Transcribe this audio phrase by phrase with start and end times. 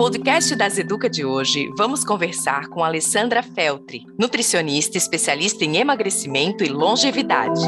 [0.00, 6.70] Podcast das Educa de hoje, vamos conversar com Alessandra Feltri, nutricionista especialista em emagrecimento e
[6.70, 7.60] longevidade.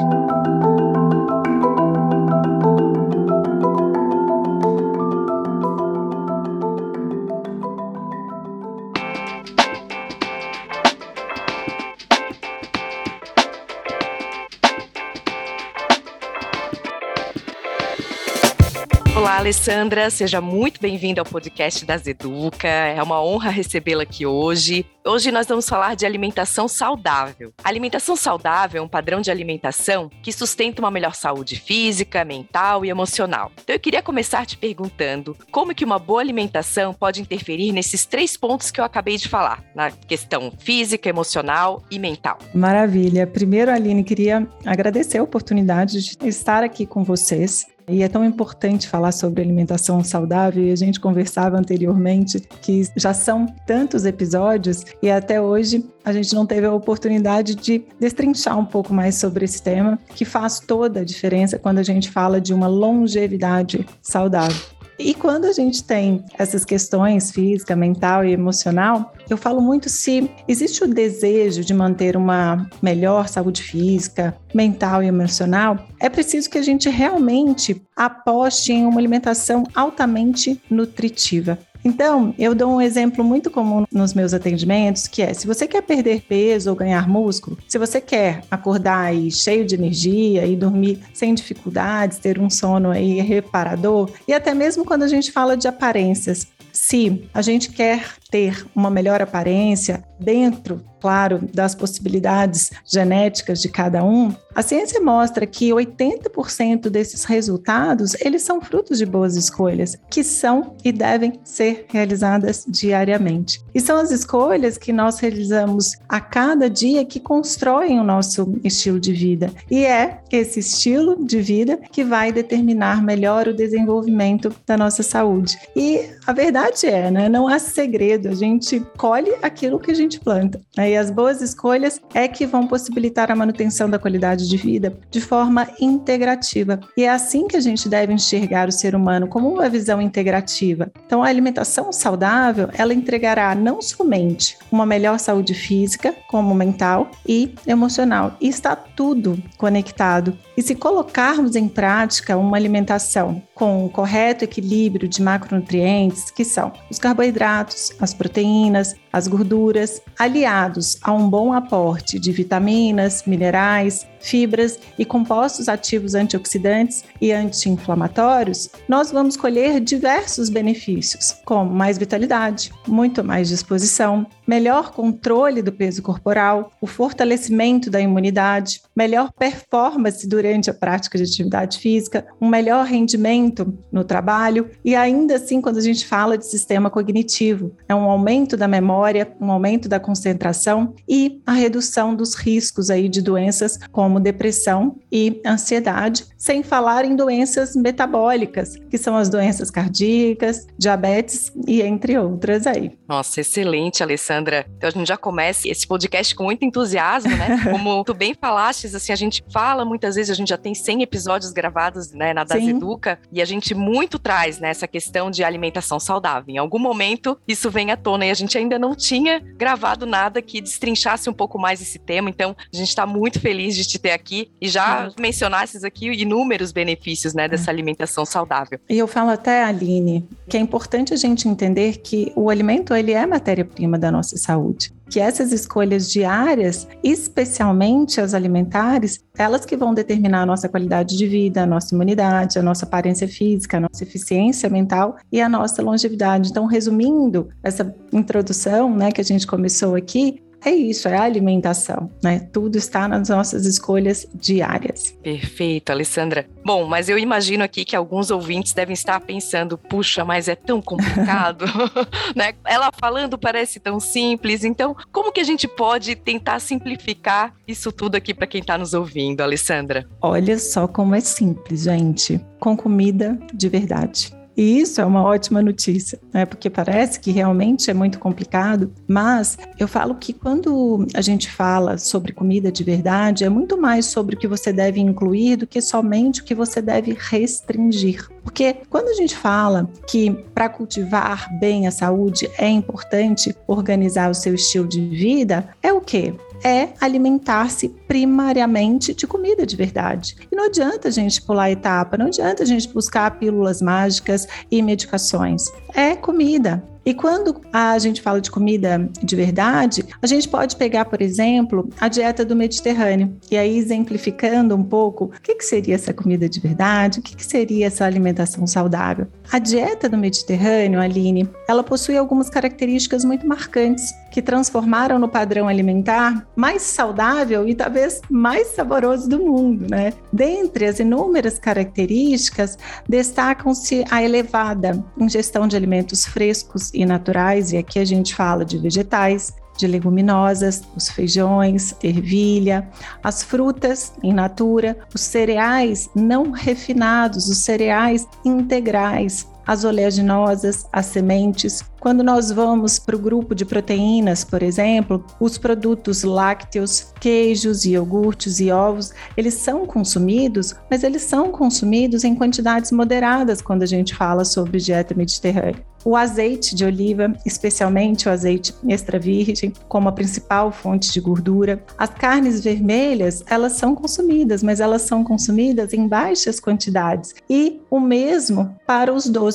[19.43, 22.69] Alessandra, seja muito bem-vinda ao podcast das Educa.
[22.69, 24.87] É uma honra recebê-la aqui hoje.
[25.05, 27.53] Hoje nós vamos falar de alimentação saudável.
[27.65, 32.85] A alimentação saudável é um padrão de alimentação que sustenta uma melhor saúde física, mental
[32.85, 33.51] e emocional.
[33.65, 38.37] Então eu queria começar te perguntando como que uma boa alimentação pode interferir nesses três
[38.37, 42.39] pontos que eu acabei de falar, na questão física, emocional e mental.
[42.55, 43.27] Maravilha.
[43.27, 48.89] Primeiro, Aline, queria agradecer a oportunidade de estar aqui com vocês e é tão importante
[48.89, 55.11] falar sobre alimentação saudável, e a gente conversava anteriormente que já são tantos episódios e
[55.11, 59.63] até hoje a gente não teve a oportunidade de destrinchar um pouco mais sobre esse
[59.63, 64.82] tema, que faz toda a diferença quando a gente fala de uma longevidade saudável.
[64.99, 70.31] E quando a gente tem essas questões física, mental e emocional, eu falo muito se
[70.47, 76.59] existe o desejo de manter uma melhor saúde física, mental e emocional, é preciso que
[76.59, 81.59] a gente realmente aposte em uma alimentação altamente nutritiva.
[81.85, 85.83] Então, eu dou um exemplo muito comum nos meus atendimentos, que é: se você quer
[85.83, 91.01] perder peso ou ganhar músculo, se você quer acordar aí cheio de energia e dormir
[91.13, 95.67] sem dificuldades, ter um sono aí reparador, e até mesmo quando a gente fala de
[95.67, 103.69] aparências, se a gente quer ter uma melhor aparência dentro claro, das possibilidades genéticas de
[103.69, 109.97] cada um, a ciência mostra que 80% desses resultados, eles são frutos de boas escolhas,
[110.09, 113.61] que são e devem ser realizadas diariamente.
[113.75, 119.01] E são as escolhas que nós realizamos a cada dia que constroem o nosso estilo
[119.01, 119.51] de vida.
[119.69, 125.59] E é esse estilo de vida que vai determinar melhor o desenvolvimento da nossa saúde.
[125.75, 130.21] E a verdade é, né, não há segredo, a gente colhe aquilo que a gente
[130.21, 130.61] planta.
[130.77, 130.93] Né?
[130.93, 135.21] E as boas escolhas é que vão possibilitar a manutenção da qualidade de vida de
[135.21, 136.81] forma integrativa.
[136.97, 140.91] E é assim que a gente deve enxergar o ser humano como uma visão integrativa.
[141.07, 147.55] Então, a alimentação saudável, ela entregará não somente uma melhor saúde física, como mental e
[147.67, 148.37] emocional.
[148.41, 150.37] E está tudo conectado.
[150.57, 156.73] E se colocarmos em prática uma alimentação com o correto equilíbrio de macronutrientes, que são
[156.91, 164.79] os carboidratos, as proteínas, as gorduras, aliados a um bom aporte de vitaminas, minerais, fibras
[164.99, 173.25] e compostos ativos antioxidantes e anti-inflamatórios, nós vamos colher diversos benefícios, como mais vitalidade, muito
[173.25, 180.75] mais disposição, melhor controle do peso corporal, o fortalecimento da imunidade, melhor performance durante a
[180.75, 186.07] prática de atividade física, um melhor rendimento no trabalho e ainda assim quando a gente
[186.07, 191.53] fala de sistema cognitivo, é um aumento da memória, um aumento da concentração e a
[191.53, 198.77] redução dos riscos aí de doenças como depressão e ansiedade, sem falar em doenças metabólicas,
[198.91, 202.93] que são as doenças cardíacas, diabetes e entre outras aí.
[203.09, 204.42] Nossa, excelente, Alessandra.
[204.77, 207.61] Então a gente já começa esse podcast com muito entusiasmo, né?
[207.71, 211.03] Como tu bem falaste, assim, a gente fala muitas vezes, a gente já tem 100
[211.03, 215.45] episódios gravados, né, na Das Educa, e a gente muito traz, né, essa questão de
[215.45, 216.55] alimentação saudável.
[216.55, 220.43] Em algum momento isso vem à tona e a gente ainda não tinha gravado nada
[220.43, 223.99] que destrinchasse um pouco mais esse tema, então a gente está muito feliz de te
[223.99, 225.17] ter aqui e já Sim.
[225.21, 227.73] mencionasses aqui inúmeros benefícios né, dessa é.
[227.73, 228.79] alimentação saudável.
[228.89, 233.13] E eu falo até, Aline, que é importante a gente entender que o alimento ele
[233.13, 234.93] é matéria-prima da nossa saúde.
[235.11, 241.27] que essas escolhas diárias, especialmente as alimentares, elas que vão determinar a nossa qualidade de
[241.27, 245.83] vida, a nossa imunidade, a nossa aparência física, a nossa eficiência mental e a nossa
[245.83, 246.49] longevidade.
[246.49, 252.11] Então, resumindo essa introdução, né, que a gente começou aqui, é isso, é a alimentação,
[252.23, 252.49] né?
[252.53, 255.13] Tudo está nas nossas escolhas diárias.
[255.23, 256.47] Perfeito, Alessandra.
[256.65, 260.81] Bom, mas eu imagino aqui que alguns ouvintes devem estar pensando, puxa, mas é tão
[260.81, 261.65] complicado,
[262.37, 262.53] né?
[262.65, 268.15] Ela falando parece tão simples, então como que a gente pode tentar simplificar isso tudo
[268.15, 270.07] aqui para quem está nos ouvindo, Alessandra?
[270.21, 272.41] Olha só como é simples, gente.
[272.61, 274.42] Com comida de verdade.
[274.63, 276.47] E isso é uma ótima notícia, né?
[276.47, 281.99] Porque parece que realmente é muito complicado, mas eu falo que quando a gente fala
[281.99, 285.81] sobre comida de verdade, é muito mais sobre o que você deve incluir do que
[285.81, 288.29] somente o que você deve restringir.
[288.45, 294.35] Porque quando a gente fala que para cultivar bem a saúde é importante organizar o
[294.35, 296.33] seu estilo de vida, é o quê?
[296.65, 300.37] É alimentar-se primariamente de comida de verdade.
[300.51, 304.83] E não adianta a gente pular etapa, não adianta a gente buscar pílulas mágicas e
[304.83, 305.65] medicações.
[305.95, 306.83] É comida.
[307.05, 311.89] E quando a gente fala de comida de verdade, a gente pode pegar, por exemplo,
[312.01, 313.37] a dieta do Mediterrâneo.
[313.51, 317.19] E aí, exemplificando um pouco, o que, seria essa comida de verdade?
[317.19, 319.27] O que seria essa alimentação saudável?
[319.51, 325.69] A dieta do Mediterrâneo, Aline, ela possui algumas características muito marcantes que transformaram no padrão
[325.69, 330.15] alimentar mais saudável e talvez mais saboroso do mundo, né?
[330.33, 337.99] Dentre as inúmeras características, destacam-se a elevada ingestão de alimentos frescos e naturais, e aqui
[337.99, 342.89] a gente fala de vegetais, de leguminosas, os feijões, ervilha,
[343.23, 351.83] as frutas in natura, os cereais não refinados, os cereais integrais, as oleaginosas, as sementes.
[352.01, 358.59] Quando nós vamos para o grupo de proteínas, por exemplo, os produtos lácteos, queijos, iogurtes
[358.59, 364.15] e ovos, eles são consumidos, mas eles são consumidos em quantidades moderadas quando a gente
[364.15, 365.93] fala sobre dieta mediterrânea.
[366.05, 371.85] O azeite de oliva, especialmente o azeite extra virgem, como a principal fonte de gordura.
[371.97, 377.35] As carnes vermelhas, elas são consumidas, mas elas são consumidas em baixas quantidades.
[377.49, 379.52] E o mesmo para os doces,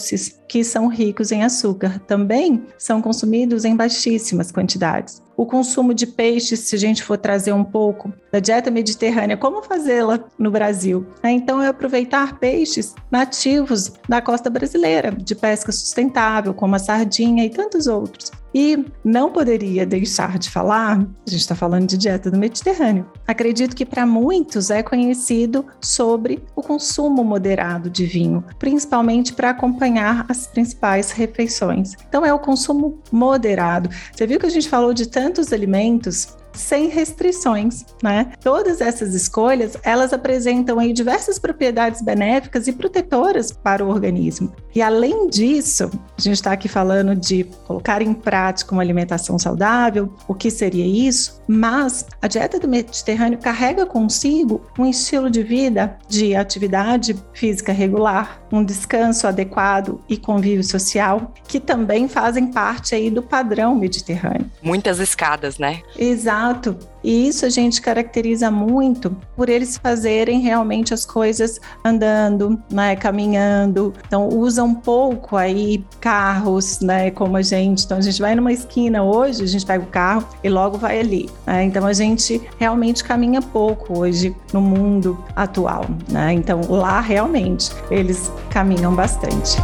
[0.48, 6.62] que são ricos em açúcar, também são consumidos em baixíssimas quantidades o consumo de peixes,
[6.62, 11.06] se a gente for trazer um pouco da dieta mediterrânea, como fazê-la no Brasil?
[11.24, 11.32] Né?
[11.32, 17.52] Então, é aproveitar peixes nativos da costa brasileira, de pesca sustentável, como a sardinha e
[17.52, 18.32] tantos outros.
[18.60, 23.08] E não poderia deixar de falar, a gente está falando de dieta do Mediterrâneo.
[23.28, 30.26] Acredito que para muitos é conhecido sobre o consumo moderado de vinho, principalmente para acompanhar
[30.28, 31.94] as principais refeições.
[32.10, 33.92] Então é o consumo moderado.
[34.12, 38.32] Você viu que a gente falou de tantos alimentos sem restrições, né?
[38.42, 44.52] Todas essas escolhas, elas apresentam aí diversas propriedades benéficas e protetoras para o organismo.
[44.76, 50.14] E além disso, a gente está aqui falando de colocar em prática uma alimentação saudável,
[50.28, 51.42] o que seria isso?
[51.48, 58.42] Mas a dieta do Mediterrâneo carrega consigo um estilo de vida de atividade física regular,
[58.52, 64.50] um descanso adequado e convívio social, que também fazem parte aí do padrão mediterrâneo.
[64.62, 65.82] Muitas escadas, né?
[65.98, 66.78] Exato.
[67.08, 73.94] E isso a gente caracteriza muito por eles fazerem realmente as coisas andando, né, caminhando.
[74.06, 77.86] Então usa um pouco aí carros, né, como a gente.
[77.86, 81.00] Então a gente vai numa esquina hoje, a gente pega o carro e logo vai
[81.00, 81.30] ali.
[81.46, 81.64] Né?
[81.64, 86.34] Então a gente realmente caminha pouco hoje no mundo atual, né?
[86.34, 89.56] Então lá realmente eles caminham bastante.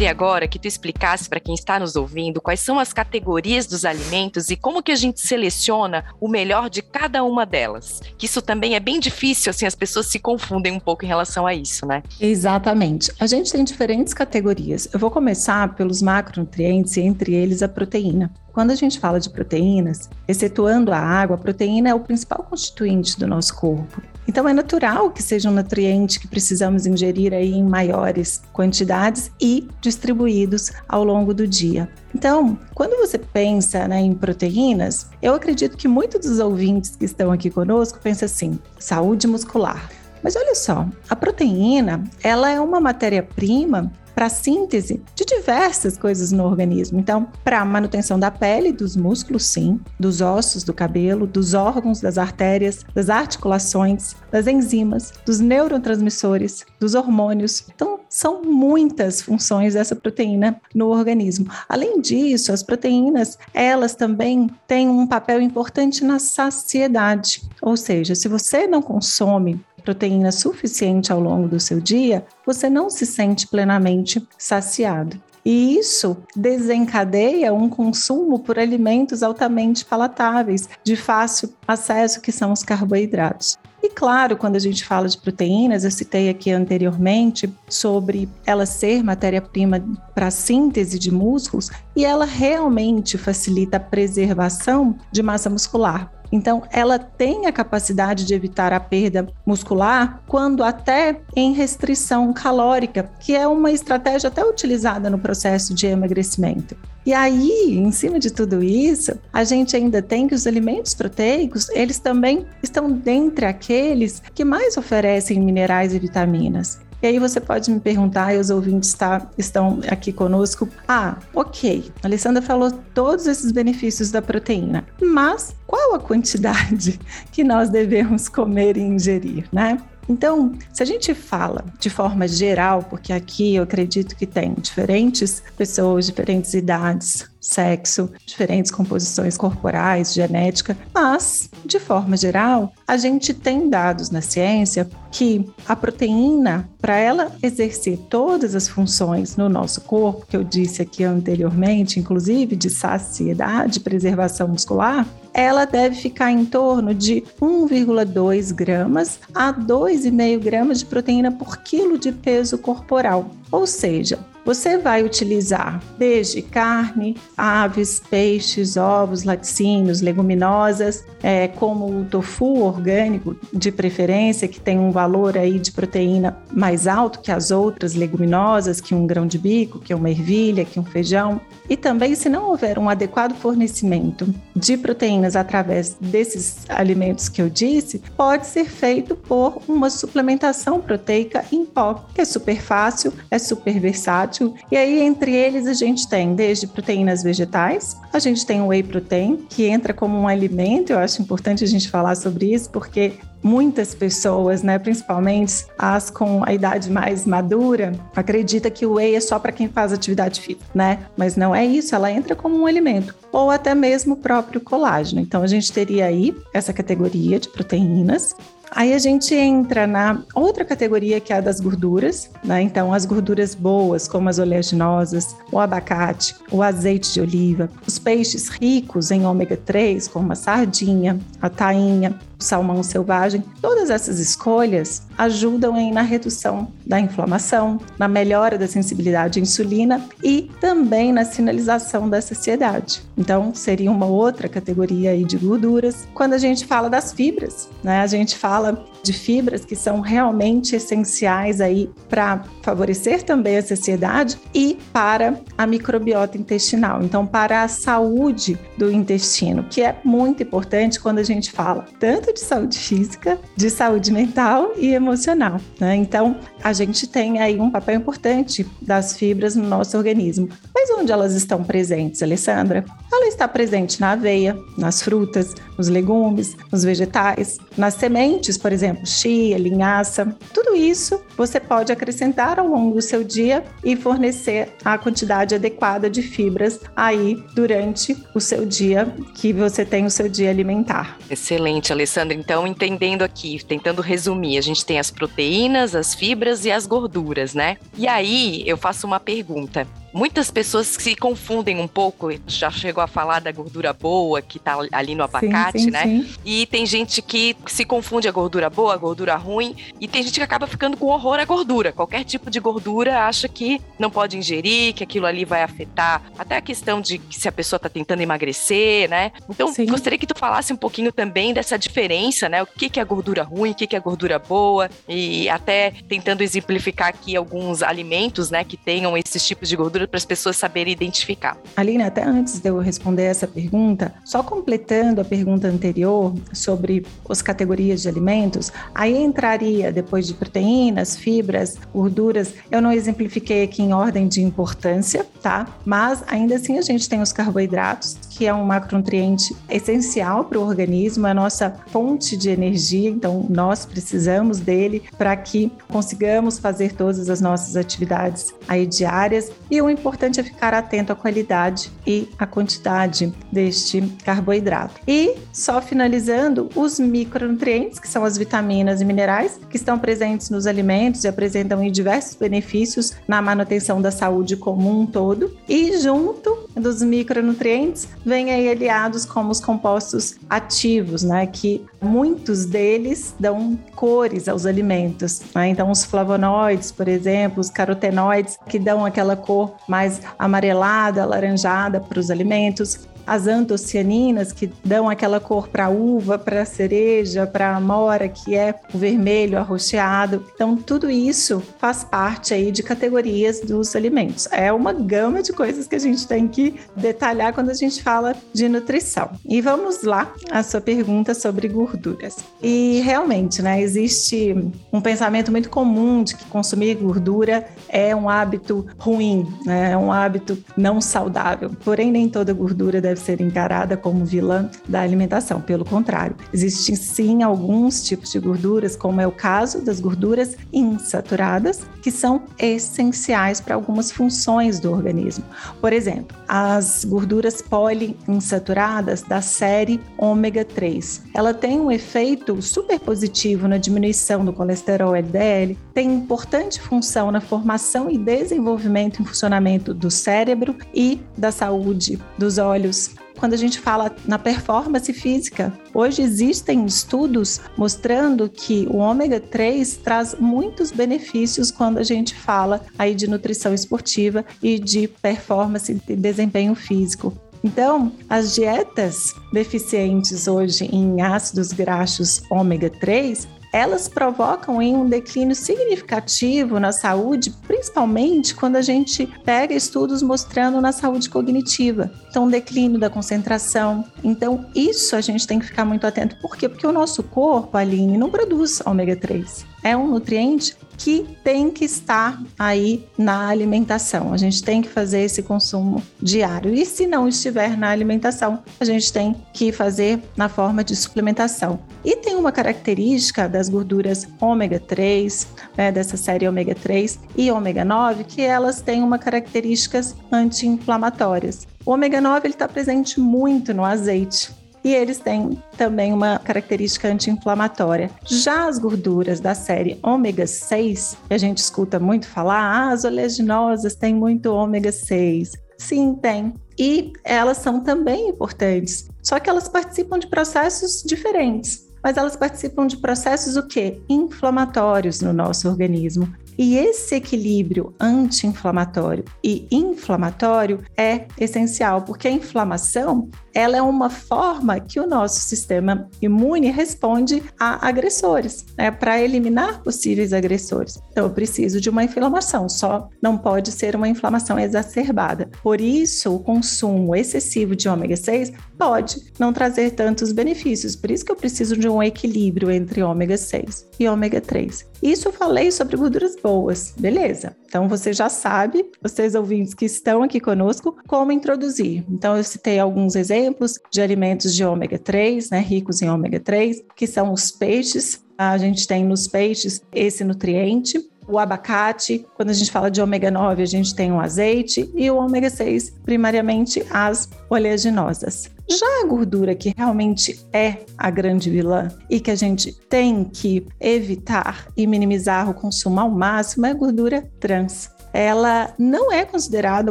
[0.00, 3.84] Gostaria agora que tu explicasse para quem está nos ouvindo quais são as categorias dos
[3.84, 8.00] alimentos e como que a gente seleciona o melhor de cada uma delas.
[8.16, 11.46] Que isso também é bem difícil, assim, as pessoas se confundem um pouco em relação
[11.46, 12.02] a isso, né?
[12.18, 13.12] Exatamente.
[13.20, 14.88] A gente tem diferentes categorias.
[14.90, 18.32] Eu vou começar pelos macronutrientes entre eles a proteína.
[18.60, 23.18] Quando a gente fala de proteínas, excetuando a água, a proteína é o principal constituinte
[23.18, 24.02] do nosso corpo.
[24.28, 29.66] Então é natural que seja um nutriente que precisamos ingerir aí em maiores quantidades e
[29.80, 31.88] distribuídos ao longo do dia.
[32.14, 37.32] Então, quando você pensa né, em proteínas, eu acredito que muitos dos ouvintes que estão
[37.32, 39.88] aqui conosco pensam assim: saúde muscular.
[40.22, 43.90] Mas olha só, a proteína, ela é uma matéria-prima
[44.20, 47.00] para a síntese de diversas coisas no organismo.
[47.00, 52.18] Então, para manutenção da pele, dos músculos, sim, dos ossos, do cabelo, dos órgãos, das
[52.18, 57.64] artérias, das articulações, das enzimas, dos neurotransmissores, dos hormônios.
[57.74, 61.46] Então, são muitas funções dessa proteína no organismo.
[61.66, 67.48] Além disso, as proteínas, elas também têm um papel importante na saciedade.
[67.62, 72.90] Ou seja, se você não consome proteína suficiente ao longo do seu dia, você não
[72.90, 75.20] se sente plenamente saciado.
[75.44, 82.62] E isso desencadeia um consumo por alimentos altamente palatáveis, de fácil acesso, que são os
[82.62, 83.56] carboidratos.
[83.82, 89.02] E claro, quando a gente fala de proteínas, eu citei aqui anteriormente sobre ela ser
[89.02, 89.82] matéria-prima
[90.14, 96.12] para síntese de músculos e ela realmente facilita a preservação de massa muscular.
[96.32, 103.10] Então, ela tem a capacidade de evitar a perda muscular quando até em restrição calórica,
[103.18, 106.76] que é uma estratégia até utilizada no processo de emagrecimento.
[107.04, 111.68] E aí, em cima de tudo isso, a gente ainda tem que os alimentos proteicos,
[111.70, 116.78] eles também estão dentre aqueles que mais oferecem minerais e vitaminas.
[117.02, 120.68] E aí você pode me perguntar, e os ouvintes tá, estão aqui conosco.
[120.86, 127.00] Ah, ok, a Alessandra falou todos esses benefícios da proteína, mas qual a quantidade
[127.32, 129.78] que nós devemos comer e ingerir, né?
[130.08, 135.40] Então, se a gente fala de forma geral, porque aqui eu acredito que tem diferentes
[135.56, 143.68] pessoas, diferentes idades, sexo, diferentes composições corporais, genética, mas, de forma geral, a gente tem
[143.68, 150.26] dados na ciência que a proteína, para ela exercer todas as funções no nosso corpo,
[150.26, 156.94] que eu disse aqui anteriormente, inclusive de saciedade, preservação muscular, ela deve ficar em torno
[156.94, 163.30] de 1,2 gramas a 2,5 gramas de proteína por quilo de peso corporal.
[163.50, 172.04] Ou seja, você vai utilizar desde carne, aves, peixes, ovos, laticínios, leguminosas, é, como o
[172.04, 177.50] tofu orgânico, de preferência, que tem um valor aí de proteína mais alto que as
[177.50, 181.40] outras leguminosas, que um grão de bico, que uma ervilha, que um feijão.
[181.68, 187.48] E também, se não houver um adequado fornecimento de proteínas através desses alimentos que eu
[187.48, 193.38] disse, pode ser feito por uma suplementação proteica em pó, que é super fácil, é
[193.38, 194.29] super versátil.
[194.70, 198.82] E aí, entre eles, a gente tem desde proteínas vegetais, a gente tem o whey
[198.82, 200.92] protein, que entra como um alimento.
[200.92, 206.42] Eu acho importante a gente falar sobre isso, porque muitas pessoas, né, principalmente as com
[206.44, 210.64] a idade mais madura, acredita que o whey é só para quem faz atividade física,
[210.74, 210.98] né?
[211.16, 215.20] Mas não é isso, ela entra como um alimento ou até mesmo o próprio colágeno.
[215.20, 218.34] Então a gente teria aí essa categoria de proteínas
[218.70, 222.62] Aí a gente entra na outra categoria que é a das gorduras, né?
[222.62, 228.48] Então, as gorduras boas, como as oleaginosas, o abacate, o azeite de oliva, os peixes
[228.48, 235.02] ricos em ômega 3, como a sardinha, a tainha, o salmão selvagem, todas essas escolhas
[235.18, 241.24] ajudam em, na redução da inflamação, na melhora da sensibilidade à insulina e também na
[241.24, 243.02] sinalização da saciedade.
[243.16, 246.08] Então, seria uma outra categoria aí de gorduras.
[246.14, 248.00] Quando a gente fala das fibras, né?
[248.00, 253.62] A gente fala fala de fibras que são realmente essenciais aí para favorecer também a
[253.62, 257.02] saciedade e para a microbiota intestinal.
[257.02, 262.32] Então, para a saúde do intestino, que é muito importante quando a gente fala tanto
[262.32, 265.60] de saúde física, de saúde mental e emocional.
[265.78, 265.96] Né?
[265.96, 270.48] Então, a gente tem aí um papel importante das fibras no nosso organismo.
[270.74, 272.84] Mas onde elas estão presentes, Alessandra?
[273.12, 278.89] Ela está presente na aveia, nas frutas, nos legumes, nos vegetais, nas sementes, por exemplo,
[279.04, 280.36] chia, linhaça.
[280.52, 286.10] Tudo isso você pode acrescentar ao longo do seu dia e fornecer a quantidade adequada
[286.10, 291.16] de fibras aí durante o seu dia que você tem o seu dia alimentar.
[291.30, 292.36] Excelente, Alessandra.
[292.36, 297.54] Então, entendendo aqui, tentando resumir, a gente tem as proteínas, as fibras e as gorduras,
[297.54, 297.78] né?
[297.96, 299.86] E aí eu faço uma pergunta.
[300.12, 304.76] Muitas pessoas se confundem um pouco, já chegou a falar da gordura boa que tá
[304.90, 306.02] ali no abacate, sim, sim, né?
[306.02, 306.26] Sim.
[306.44, 310.34] E tem gente que se confunde a gordura boa, a gordura ruim, e tem gente
[310.34, 311.92] que acaba ficando com horror à gordura.
[311.92, 316.56] Qualquer tipo de gordura acha que não pode ingerir, que aquilo ali vai afetar até
[316.56, 319.32] a questão de se a pessoa tá tentando emagrecer, né?
[319.48, 322.62] Então, gostaria que tu falasse um pouquinho também dessa diferença, né?
[322.62, 326.42] O que, que é gordura ruim, o que, que é gordura boa, e até tentando
[326.42, 330.92] exemplificar aqui alguns alimentos, né, que tenham esses tipos de gordura para as pessoas saberem
[330.92, 331.56] identificar.
[331.76, 337.42] Aline, até antes de eu responder essa pergunta, só completando a pergunta anterior sobre as
[337.42, 343.92] categorias de alimentos, aí entraria depois de proteínas, fibras, gorduras, eu não exemplifiquei aqui em
[343.92, 345.66] ordem de importância, tá?
[345.84, 350.62] Mas ainda assim a gente tem os carboidratos, que é um macronutriente essencial para o
[350.62, 356.94] organismo, é a nossa fonte de energia, então nós precisamos dele para que consigamos fazer
[356.94, 359.52] todas as nossas atividades aí diárias.
[359.70, 364.94] E o importante é ficar atento à qualidade e à quantidade deste carboidrato.
[365.06, 370.66] E só finalizando, os micronutrientes, que são as vitaminas e minerais, que estão presentes nos
[370.66, 375.54] alimentos e apresentam diversos benefícios na manutenção da saúde como um todo.
[375.68, 383.34] E junto dos micronutrientes, vem aí aliados como os compostos ativos, né, que muitos deles
[383.40, 385.42] dão cores aos alimentos.
[385.52, 385.70] Né?
[385.70, 392.20] Então, os flavonoides, por exemplo, os carotenoides, que dão aquela cor mais amarelada, alaranjada para
[392.20, 398.54] os alimentos as antocianinas, que dão aquela cor para uva, para cereja, para amora, que
[398.54, 400.44] é o vermelho arroxeado.
[400.54, 404.48] Então, tudo isso faz parte aí de categorias dos alimentos.
[404.50, 408.34] É uma gama de coisas que a gente tem que detalhar quando a gente fala
[408.52, 409.30] de nutrição.
[409.44, 412.36] E vamos lá a sua pergunta sobre gorduras.
[412.62, 414.54] E realmente, né, existe
[414.92, 420.12] um pensamento muito comum de que consumir gordura é um hábito ruim, né, é um
[420.12, 421.70] hábito não saudável.
[421.84, 425.60] Porém, nem toda gordura deve ser encarada como vilã da alimentação.
[425.60, 431.80] Pelo contrário, existem sim alguns tipos de gorduras, como é o caso das gorduras insaturadas,
[432.02, 435.44] que são essenciais para algumas funções do organismo.
[435.80, 441.22] Por exemplo, as gorduras poliinsaturadas da série ômega 3.
[441.34, 447.40] Ela tem um efeito super positivo na diminuição do colesterol LDL, tem importante função na
[447.40, 452.99] formação e desenvolvimento e funcionamento do cérebro e da saúde dos olhos,
[453.40, 455.72] quando a gente fala na performance física.
[455.94, 462.82] Hoje existem estudos mostrando que o ômega 3 traz muitos benefícios quando a gente fala
[462.98, 467.32] aí de nutrição esportiva e de performance e desempenho físico.
[467.64, 475.54] Então, as dietas deficientes hoje em ácidos graxos ômega 3 elas provocam em um declínio
[475.54, 482.10] significativo na saúde, principalmente quando a gente pega estudos mostrando na saúde cognitiva.
[482.28, 484.04] Então, declínio da concentração.
[484.24, 486.36] Então, isso a gente tem que ficar muito atento.
[486.40, 486.68] Por quê?
[486.68, 489.69] Porque o nosso corpo, Aline, não produz ômega 3.
[489.82, 494.34] É um nutriente que tem que estar aí na alimentação.
[494.34, 496.74] A gente tem que fazer esse consumo diário.
[496.74, 501.80] E se não estiver na alimentação, a gente tem que fazer na forma de suplementação.
[502.04, 507.82] E tem uma característica das gorduras ômega 3, né, dessa série ômega 3 e ômega
[507.82, 511.66] 9, que elas têm uma características anti-inflamatórias.
[511.86, 518.10] O ômega 9 está presente muito no azeite e eles têm também uma característica anti-inflamatória.
[518.24, 523.04] Já as gorduras da série ômega 6, que a gente escuta muito falar, ah, as
[523.04, 525.52] oleaginosas têm muito ômega 6.
[525.78, 526.54] Sim, tem.
[526.78, 532.86] E elas são também importantes, só que elas participam de processos diferentes mas elas participam
[532.86, 534.00] de processos o quê?
[534.08, 536.32] Inflamatórios no nosso organismo.
[536.62, 544.78] E esse equilíbrio anti-inflamatório e inflamatório é essencial, porque a inflamação ela é uma forma
[544.78, 551.00] que o nosso sistema imune responde a agressores, né, para eliminar possíveis agressores.
[551.10, 555.50] Então, eu preciso de uma inflamação, só não pode ser uma inflamação exacerbada.
[555.62, 560.96] Por isso, o consumo excessivo de ômega 6 pode não trazer tantos benefícios.
[560.96, 564.86] Por isso que eu preciso de um equilíbrio entre ômega 6 e ômega 3.
[565.02, 567.54] Isso eu falei sobre gorduras boas, beleza?
[567.66, 572.02] Então você já sabe, vocês ouvintes que estão aqui conosco, como introduzir.
[572.08, 576.82] Então eu citei alguns exemplos de alimentos de ômega 3, né, ricos em ômega 3,
[576.96, 578.24] que são os peixes.
[578.38, 583.30] A gente tem nos peixes esse nutriente, o abacate, quando a gente fala de ômega
[583.30, 588.50] 9, a gente tem o azeite e o ômega 6, primariamente as oleaginosas.
[588.68, 593.66] Já a gordura que realmente é a grande vilã e que a gente tem que
[593.80, 599.90] evitar e minimizar o consumo ao máximo é a gordura trans ela não é considerada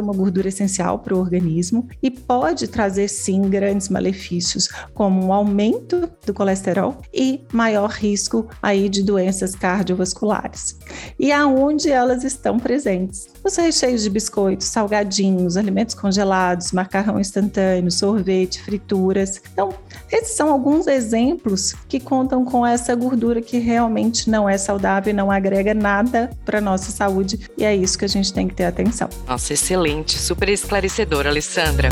[0.00, 6.10] uma gordura essencial para o organismo e pode trazer sim grandes malefícios, como um aumento
[6.24, 10.78] do colesterol e maior risco aí de doenças cardiovasculares.
[11.18, 13.28] E aonde elas estão presentes?
[13.42, 19.40] Os recheios de biscoitos, salgadinhos, alimentos congelados, macarrão instantâneo, sorvete, frituras.
[19.52, 19.70] Então,
[20.10, 25.16] esses são alguns exemplos que contam com essa gordura que realmente não é saudável e
[25.16, 28.64] não agrega nada para nossa saúde, e é isso que a gente tem que ter
[28.64, 29.08] atenção.
[29.26, 31.88] Nossa, excelente, super esclarecedor, Alessandra.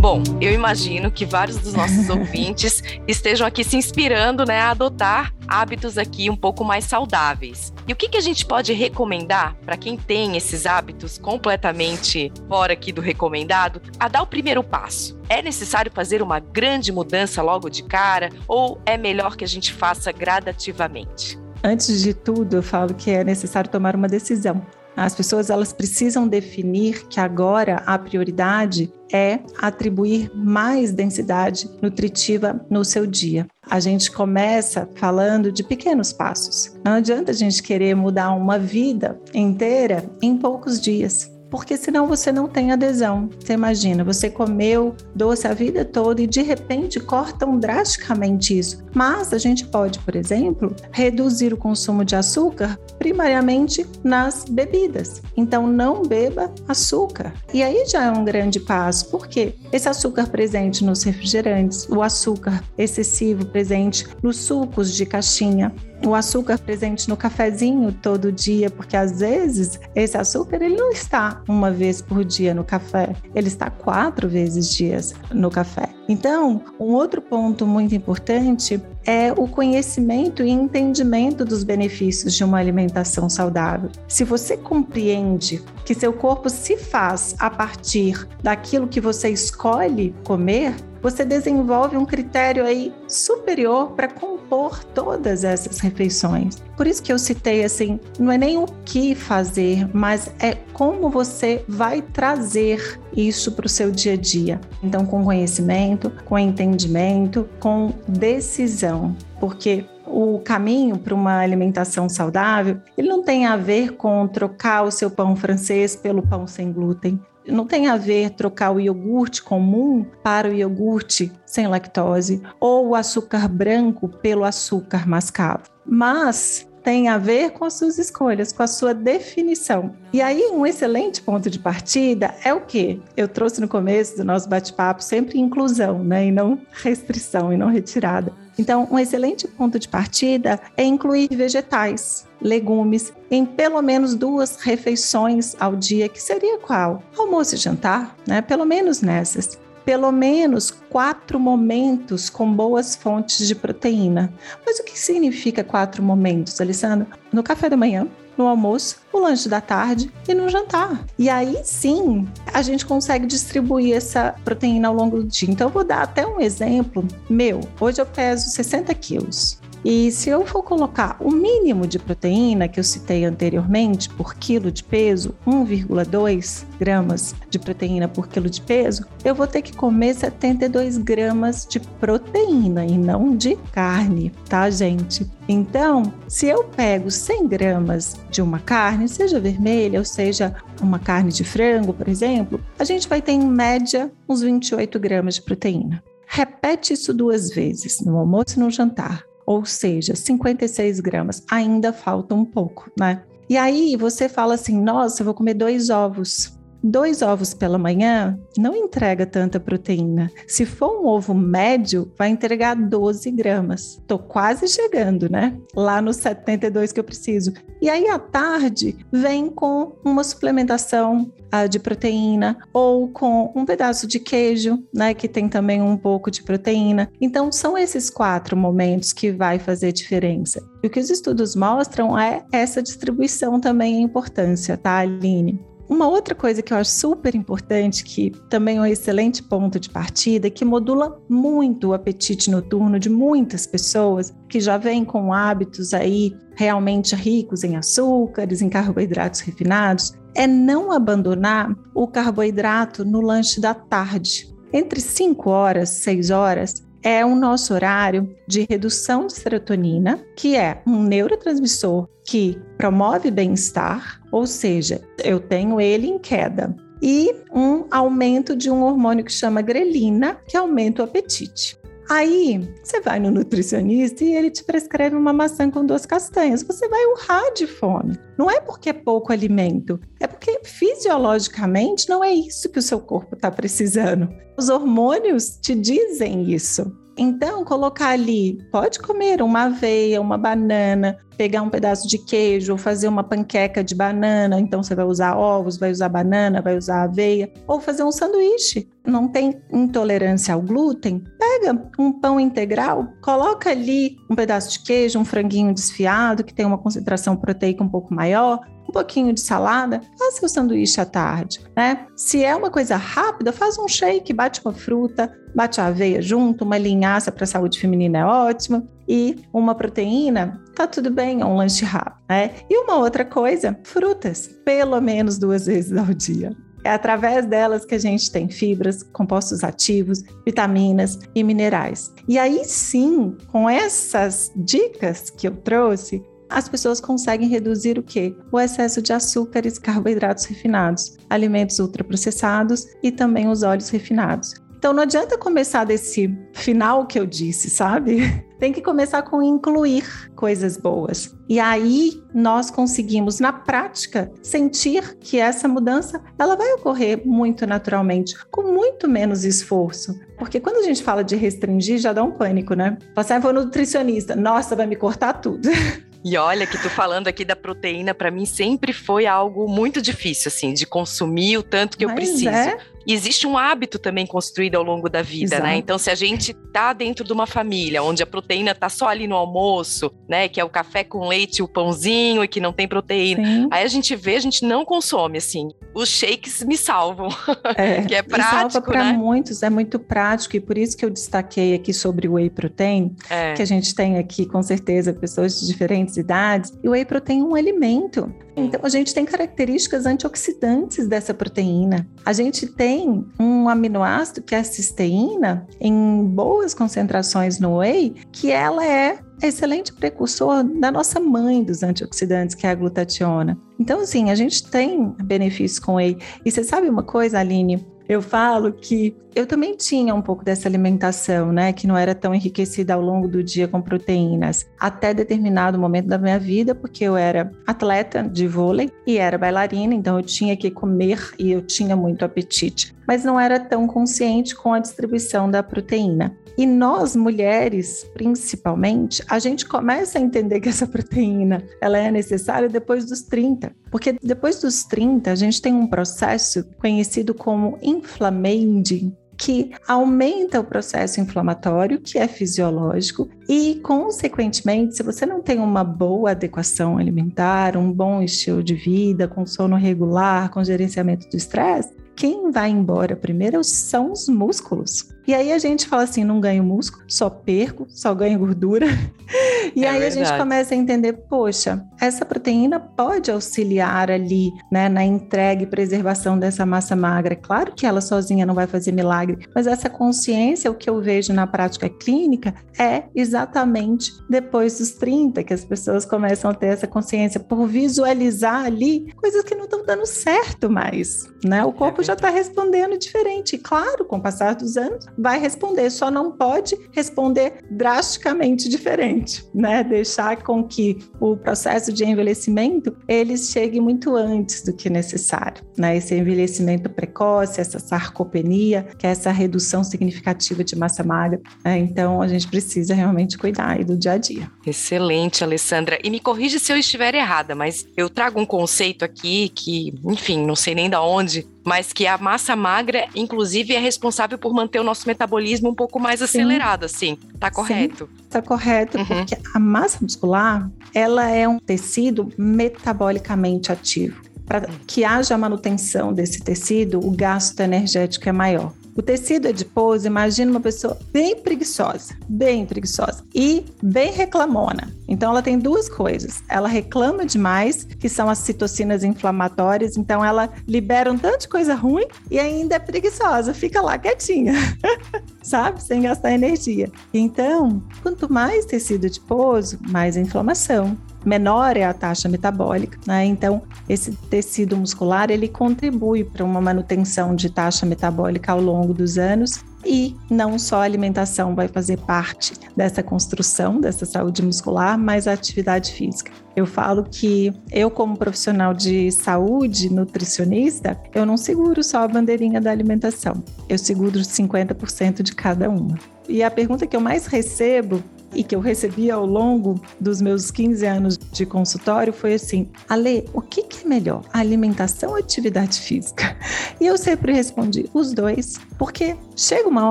[0.00, 5.32] Bom, eu imagino que vários dos nossos ouvintes estejam aqui se inspirando né, a adotar
[5.50, 7.72] hábitos aqui um pouco mais saudáveis.
[7.86, 12.72] E o que, que a gente pode recomendar para quem tem esses hábitos completamente fora
[12.72, 15.20] aqui do recomendado, a dar o primeiro passo?
[15.28, 19.72] É necessário fazer uma grande mudança logo de cara ou é melhor que a gente
[19.72, 21.38] faça gradativamente?
[21.62, 24.64] Antes de tudo, eu falo que é necessário tomar uma decisão.
[25.00, 32.84] As pessoas elas precisam definir que agora a prioridade é atribuir mais densidade nutritiva no
[32.84, 33.46] seu dia.
[33.66, 36.78] A gente começa falando de pequenos passos.
[36.84, 42.30] Não adianta a gente querer mudar uma vida inteira em poucos dias porque senão você
[42.30, 43.28] não tem adesão.
[43.38, 48.84] Você imagina, você comeu doce a vida toda e de repente cortam drasticamente isso.
[48.94, 55.22] Mas a gente pode, por exemplo, reduzir o consumo de açúcar primariamente nas bebidas.
[55.36, 57.32] Então não beba açúcar.
[57.52, 62.62] E aí já é um grande passo, porque esse açúcar presente nos refrigerantes, o açúcar
[62.78, 65.72] excessivo presente nos sucos de caixinha,
[66.06, 71.42] o açúcar presente no cafezinho todo dia, porque às vezes esse açúcar ele não está
[71.48, 75.88] uma vez por dia no café, ele está quatro vezes dias no café.
[76.08, 82.58] Então, um outro ponto muito importante é o conhecimento e entendimento dos benefícios de uma
[82.58, 83.90] alimentação saudável.
[84.08, 90.74] Se você compreende que seu corpo se faz a partir daquilo que você escolhe comer,
[91.02, 96.56] você desenvolve um critério aí superior para compor todas essas refeições.
[96.76, 101.10] Por isso que eu citei assim, não é nem o que fazer, mas é como
[101.10, 104.60] você vai trazer isso para o seu dia a dia.
[104.82, 113.08] Então, com conhecimento, com entendimento, com decisão, porque o caminho para uma alimentação saudável, ele
[113.08, 117.20] não tem a ver com trocar o seu pão francês pelo pão sem glúten.
[117.50, 122.94] Não tem a ver trocar o iogurte comum para o iogurte sem lactose ou o
[122.94, 125.64] açúcar branco pelo açúcar mascavo.
[125.84, 129.94] Mas tem a ver com as suas escolhas, com a sua definição.
[130.12, 134.24] E aí, um excelente ponto de partida é o que eu trouxe no começo do
[134.24, 136.26] nosso bate-papo, sempre inclusão, né?
[136.26, 138.32] E não restrição e não retirada.
[138.60, 145.56] Então, um excelente ponto de partida é incluir vegetais, legumes em pelo menos duas refeições
[145.58, 147.02] ao dia, que seria qual?
[147.16, 148.42] Almoço e jantar, né?
[148.42, 154.32] Pelo menos nessas pelo menos quatro momentos com boas fontes de proteína.
[154.64, 157.08] Mas o que significa quatro momentos, Alessandra?
[157.32, 161.04] No café da manhã, no almoço, no lanche da tarde e no jantar.
[161.18, 165.50] E aí sim a gente consegue distribuir essa proteína ao longo do dia.
[165.50, 167.60] Então eu vou dar até um exemplo meu.
[167.80, 169.59] Hoje eu peso 60 quilos.
[169.84, 174.70] E se eu for colocar o mínimo de proteína que eu citei anteriormente por quilo
[174.70, 180.14] de peso, 1,2 gramas de proteína por quilo de peso, eu vou ter que comer
[180.14, 185.26] 72 gramas de proteína e não de carne, tá, gente?
[185.48, 191.32] Então, se eu pego 100 gramas de uma carne, seja vermelha ou seja uma carne
[191.32, 196.02] de frango, por exemplo, a gente vai ter em média uns 28 gramas de proteína.
[196.26, 201.42] Repete isso duas vezes, no almoço e no jantar ou seja, 56 gramas.
[201.50, 203.24] Ainda falta um pouco, né?
[203.48, 206.56] E aí você fala assim: nossa, eu vou comer dois ovos.
[206.82, 210.30] Dois ovos pela manhã não entrega tanta proteína.
[210.46, 214.00] Se for um ovo médio, vai entregar 12 gramas.
[214.06, 215.58] Tô quase chegando, né?
[215.74, 217.52] Lá nos 72 que eu preciso.
[217.82, 224.06] E aí à tarde vem com uma suplementação uh, de proteína ou com um pedaço
[224.06, 225.12] de queijo, né?
[225.12, 227.10] Que tem também um pouco de proteína.
[227.20, 230.62] Então são esses quatro momentos que vai fazer diferença.
[230.82, 235.60] E o que os estudos mostram é essa distribuição também a importância, tá, Aline?
[235.90, 239.90] Uma outra coisa que eu acho super importante, que também é um excelente ponto de
[239.90, 245.92] partida, que modula muito o apetite noturno de muitas pessoas que já vêm com hábitos
[245.92, 253.60] aí realmente ricos em açúcares, em carboidratos refinados, é não abandonar o carboidrato no lanche
[253.60, 254.48] da tarde.
[254.72, 260.82] Entre 5 horas, 6 horas, é o nosso horário de redução de serotonina, que é
[260.86, 268.54] um neurotransmissor que promove bem-estar, ou seja, eu tenho ele em queda, e um aumento
[268.54, 271.79] de um hormônio que chama grelina, que aumenta o apetite.
[272.10, 276.64] Aí você vai no nutricionista e ele te prescreve uma maçã com duas castanhas.
[276.64, 278.18] Você vai urrar de fome.
[278.36, 282.98] Não é porque é pouco alimento, é porque fisiologicamente não é isso que o seu
[282.98, 284.28] corpo está precisando.
[284.58, 286.92] Os hormônios te dizem isso.
[287.16, 292.78] Então, colocar ali, pode comer uma aveia, uma banana, pegar um pedaço de queijo ou
[292.78, 297.04] fazer uma panqueca de banana, então você vai usar ovos, vai usar banana, vai usar
[297.04, 298.88] aveia, ou fazer um sanduíche.
[299.06, 301.24] Não tem intolerância ao glúten?
[301.38, 306.66] Pega um pão integral, coloca ali um pedaço de queijo, um franguinho desfiado que tem
[306.66, 308.60] uma concentração proteica um pouco maior,
[308.90, 312.06] um pouquinho de salada, faça o sanduíche à tarde, né?
[312.16, 316.64] Se é uma coisa rápida, faz um shake, bate uma fruta, bate a aveia junto,
[316.64, 321.44] uma linhaça para a saúde feminina é ótima e uma proteína, tá tudo bem, é
[321.44, 322.50] um lanche rápido, né?
[322.68, 326.54] E uma outra coisa, frutas, pelo menos duas vezes ao dia.
[326.82, 332.12] É através delas que a gente tem fibras, compostos ativos, vitaminas e minerais.
[332.26, 338.36] E aí sim, com essas dicas que eu trouxe, as pessoas conseguem reduzir o quê?
[338.50, 344.54] O excesso de açúcares, carboidratos refinados, alimentos ultraprocessados e também os óleos refinados.
[344.80, 348.42] Então não adianta começar desse final que eu disse, sabe?
[348.58, 351.36] Tem que começar com incluir coisas boas.
[351.50, 358.34] E aí nós conseguimos na prática sentir que essa mudança ela vai ocorrer muito naturalmente,
[358.50, 360.18] com muito menos esforço.
[360.38, 362.96] Porque quando a gente fala de restringir, já dá um pânico, né?
[363.14, 365.68] Assim, ah, vou no nutricionista, nossa, vai me cortar tudo.
[366.24, 370.48] E olha que tu falando aqui da proteína, para mim sempre foi algo muito difícil,
[370.48, 372.48] assim, de consumir o tanto que Mas eu preciso.
[372.48, 372.78] É?
[373.06, 375.56] E existe um hábito também construído ao longo da vida, né?
[375.56, 375.62] Exato.
[375.62, 375.76] né?
[375.76, 379.26] Então, se a gente tá dentro de uma família onde a proteína tá só ali
[379.26, 380.48] no almoço, né?
[380.48, 383.44] Que é o café com leite, o pãozinho e que não tem proteína.
[383.44, 383.68] Sim.
[383.70, 385.70] Aí a gente vê, a gente não consome, assim.
[385.94, 387.28] Os shakes me salvam.
[387.76, 389.12] É, que é prático, salva para né?
[389.12, 393.14] muitos, é muito prático e por isso que eu destaquei aqui sobre o whey protein,
[393.28, 393.54] é.
[393.54, 396.72] que a gente tem aqui com certeza pessoas de diferentes idades.
[396.82, 398.32] E o whey protein é um alimento.
[398.56, 402.06] Então, a gente tem características antioxidantes dessa proteína.
[402.24, 402.89] A gente tem
[403.38, 409.92] um aminoácido que é a cisteína, em boas concentrações no whey, que ela é excelente
[409.92, 413.58] precursor da nossa mãe dos antioxidantes, que é a glutationa.
[413.78, 416.18] Então, assim, a gente tem benefícios com whey.
[416.44, 417.84] E você sabe uma coisa, Aline?
[418.10, 422.34] eu falo que eu também tinha um pouco dessa alimentação, né, que não era tão
[422.34, 427.16] enriquecida ao longo do dia com proteínas, até determinado momento da minha vida, porque eu
[427.16, 431.96] era atleta de vôlei e era bailarina, então eu tinha que comer e eu tinha
[431.96, 436.36] muito apetite, mas não era tão consciente com a distribuição da proteína.
[436.60, 442.68] E nós mulheres, principalmente, a gente começa a entender que essa proteína ela é necessária
[442.68, 449.16] depois dos 30, porque depois dos 30 a gente tem um processo conhecido como inflammaging,
[449.50, 455.82] que aumenta o processo inflamatório, que é fisiológico, e, consequentemente, se você não tem uma
[455.82, 461.92] boa adequação alimentar, um bom estilo de vida, com sono regular, com gerenciamento do estresse,
[462.14, 465.08] quem vai embora primeiro são os músculos.
[465.30, 468.86] E aí a gente fala assim: não ganho músculo, só perco, só ganho gordura.
[469.76, 470.22] e é aí verdade.
[470.22, 475.66] a gente começa a entender: poxa, essa proteína pode auxiliar ali, né, na entrega e
[475.66, 477.36] preservação dessa massa magra.
[477.36, 481.32] Claro que ela sozinha não vai fazer milagre, mas essa consciência, o que eu vejo
[481.32, 486.88] na prática clínica, é exatamente depois dos 30 que as pessoas começam a ter essa
[486.88, 491.64] consciência por visualizar ali coisas que não estão dando certo mais, né?
[491.64, 493.54] O corpo é já está respondendo diferente.
[493.54, 499.44] E claro, com o passar dos anos, vai responder, só não pode responder drasticamente diferente,
[499.54, 499.84] né?
[499.84, 505.96] Deixar com que o processo de envelhecimento ele chegue muito antes do que necessário, né?
[505.96, 511.40] Esse envelhecimento precoce, essa sarcopenia, que é essa redução significativa de massa magra.
[511.64, 511.78] Né?
[511.78, 514.50] Então a gente precisa realmente cuidar do dia a dia.
[514.66, 515.98] Excelente, Alessandra.
[516.02, 520.44] E me corrija se eu estiver errada, mas eu trago um conceito aqui que, enfim,
[520.44, 524.80] não sei nem da onde mas que a massa magra, inclusive, é responsável por manter
[524.80, 526.94] o nosso metabolismo um pouco mais acelerado, Sim.
[526.94, 527.18] assim.
[527.38, 528.08] Tá correto?
[528.08, 529.06] Sim, tá correto, uhum.
[529.06, 534.20] porque a massa muscular, ela é um tecido metabolicamente ativo.
[534.46, 538.72] Para que haja manutenção desse tecido, o gasto energético é maior.
[539.00, 544.94] O tecido adiposo, imagina uma pessoa bem preguiçosa, bem preguiçosa e bem reclamona.
[545.08, 546.42] Então ela tem duas coisas.
[546.50, 551.74] Ela reclama demais, que são as citocinas inflamatórias, então ela libera um tanto de coisa
[551.74, 554.52] ruim e ainda é preguiçosa, fica lá quietinha.
[555.42, 555.82] Sabe?
[555.82, 556.92] Sem gastar energia.
[557.14, 563.24] Então, quanto mais tecido adiposo, mais inflamação menor é a taxa metabólica, né?
[563.24, 569.18] Então, esse tecido muscular ele contribui para uma manutenção de taxa metabólica ao longo dos
[569.18, 575.26] anos e não só a alimentação vai fazer parte dessa construção dessa saúde muscular, mas
[575.26, 576.30] a atividade física.
[576.54, 582.60] Eu falo que eu, como profissional de saúde, nutricionista, eu não seguro só a bandeirinha
[582.60, 585.98] da alimentação, eu seguro 50% de cada uma.
[586.28, 588.02] E a pergunta que eu mais recebo
[588.34, 593.28] e que eu recebi ao longo dos meus 15 anos de consultório foi assim: Ale,
[593.32, 596.36] o que, que é melhor, alimentação ou atividade física?
[596.80, 599.90] E eu sempre respondi: os dois, porque chega uma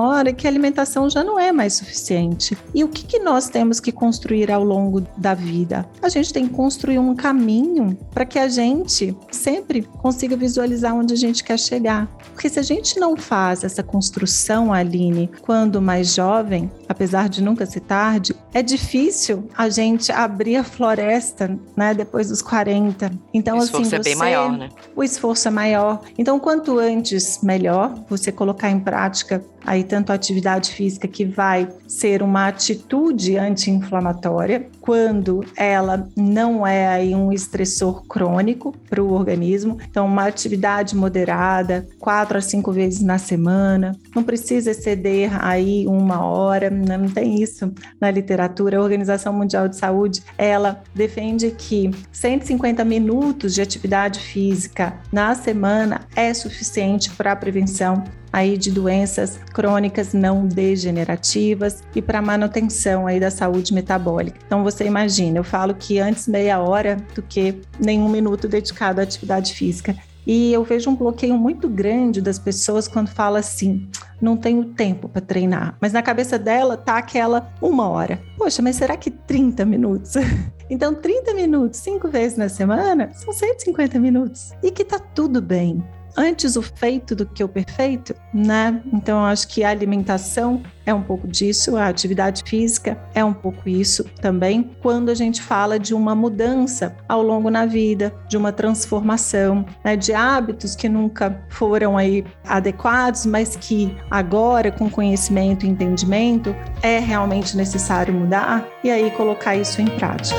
[0.00, 2.56] hora que a alimentação já não é mais suficiente.
[2.74, 5.88] E o que, que nós temos que construir ao longo da vida?
[6.02, 11.14] A gente tem que construir um caminho para que a gente sempre consiga visualizar onde
[11.14, 12.08] a gente quer chegar.
[12.32, 17.66] Porque se a gente não faz essa construção, Aline, quando mais jovem, apesar de nunca
[17.66, 23.10] ser tarde, é difícil a gente abrir a floresta, né, depois dos 40.
[23.32, 24.68] Então, o esforço assim, é bem maior, né?
[24.94, 26.00] O esforço é maior.
[26.18, 31.68] Então, quanto antes, melhor você colocar em prática aí tanto a atividade física que vai
[31.86, 39.78] ser uma atitude anti-inflamatória, quando ela não é aí um estressor crônico para o organismo.
[39.88, 46.24] Então, uma atividade moderada, quatro a cinco vezes na semana, não precisa exceder aí uma
[46.24, 48.78] hora, não tem isso na literatura.
[48.78, 56.02] A Organização Mundial de Saúde, ela defende que 150 minutos de atividade física na semana
[56.14, 63.18] é suficiente para a prevenção aí de doenças crônicas não degenerativas e para manutenção aí
[63.18, 64.38] da saúde metabólica.
[64.46, 69.04] Então você imagina, eu falo que antes meia hora do que nenhum minuto dedicado à
[69.04, 69.96] atividade física.
[70.26, 73.88] E eu vejo um bloqueio muito grande das pessoas quando fala assim:
[74.20, 75.76] não tenho tempo para treinar.
[75.80, 78.20] Mas na cabeça dela tá aquela uma hora.
[78.36, 80.14] Poxa, mas será que 30 minutos?
[80.72, 84.52] Então, 30 minutos, cinco vezes na semana, são 150 minutos.
[84.62, 85.82] E que tá tudo bem
[86.16, 88.80] antes o feito do que o perfeito, né?
[88.92, 93.68] Então acho que a alimentação é um pouco disso, a atividade física é um pouco
[93.68, 98.52] isso também, quando a gente fala de uma mudança ao longo na vida, de uma
[98.52, 105.68] transformação, né, de hábitos que nunca foram aí adequados, mas que agora com conhecimento e
[105.68, 110.36] entendimento é realmente necessário mudar e aí colocar isso em prática.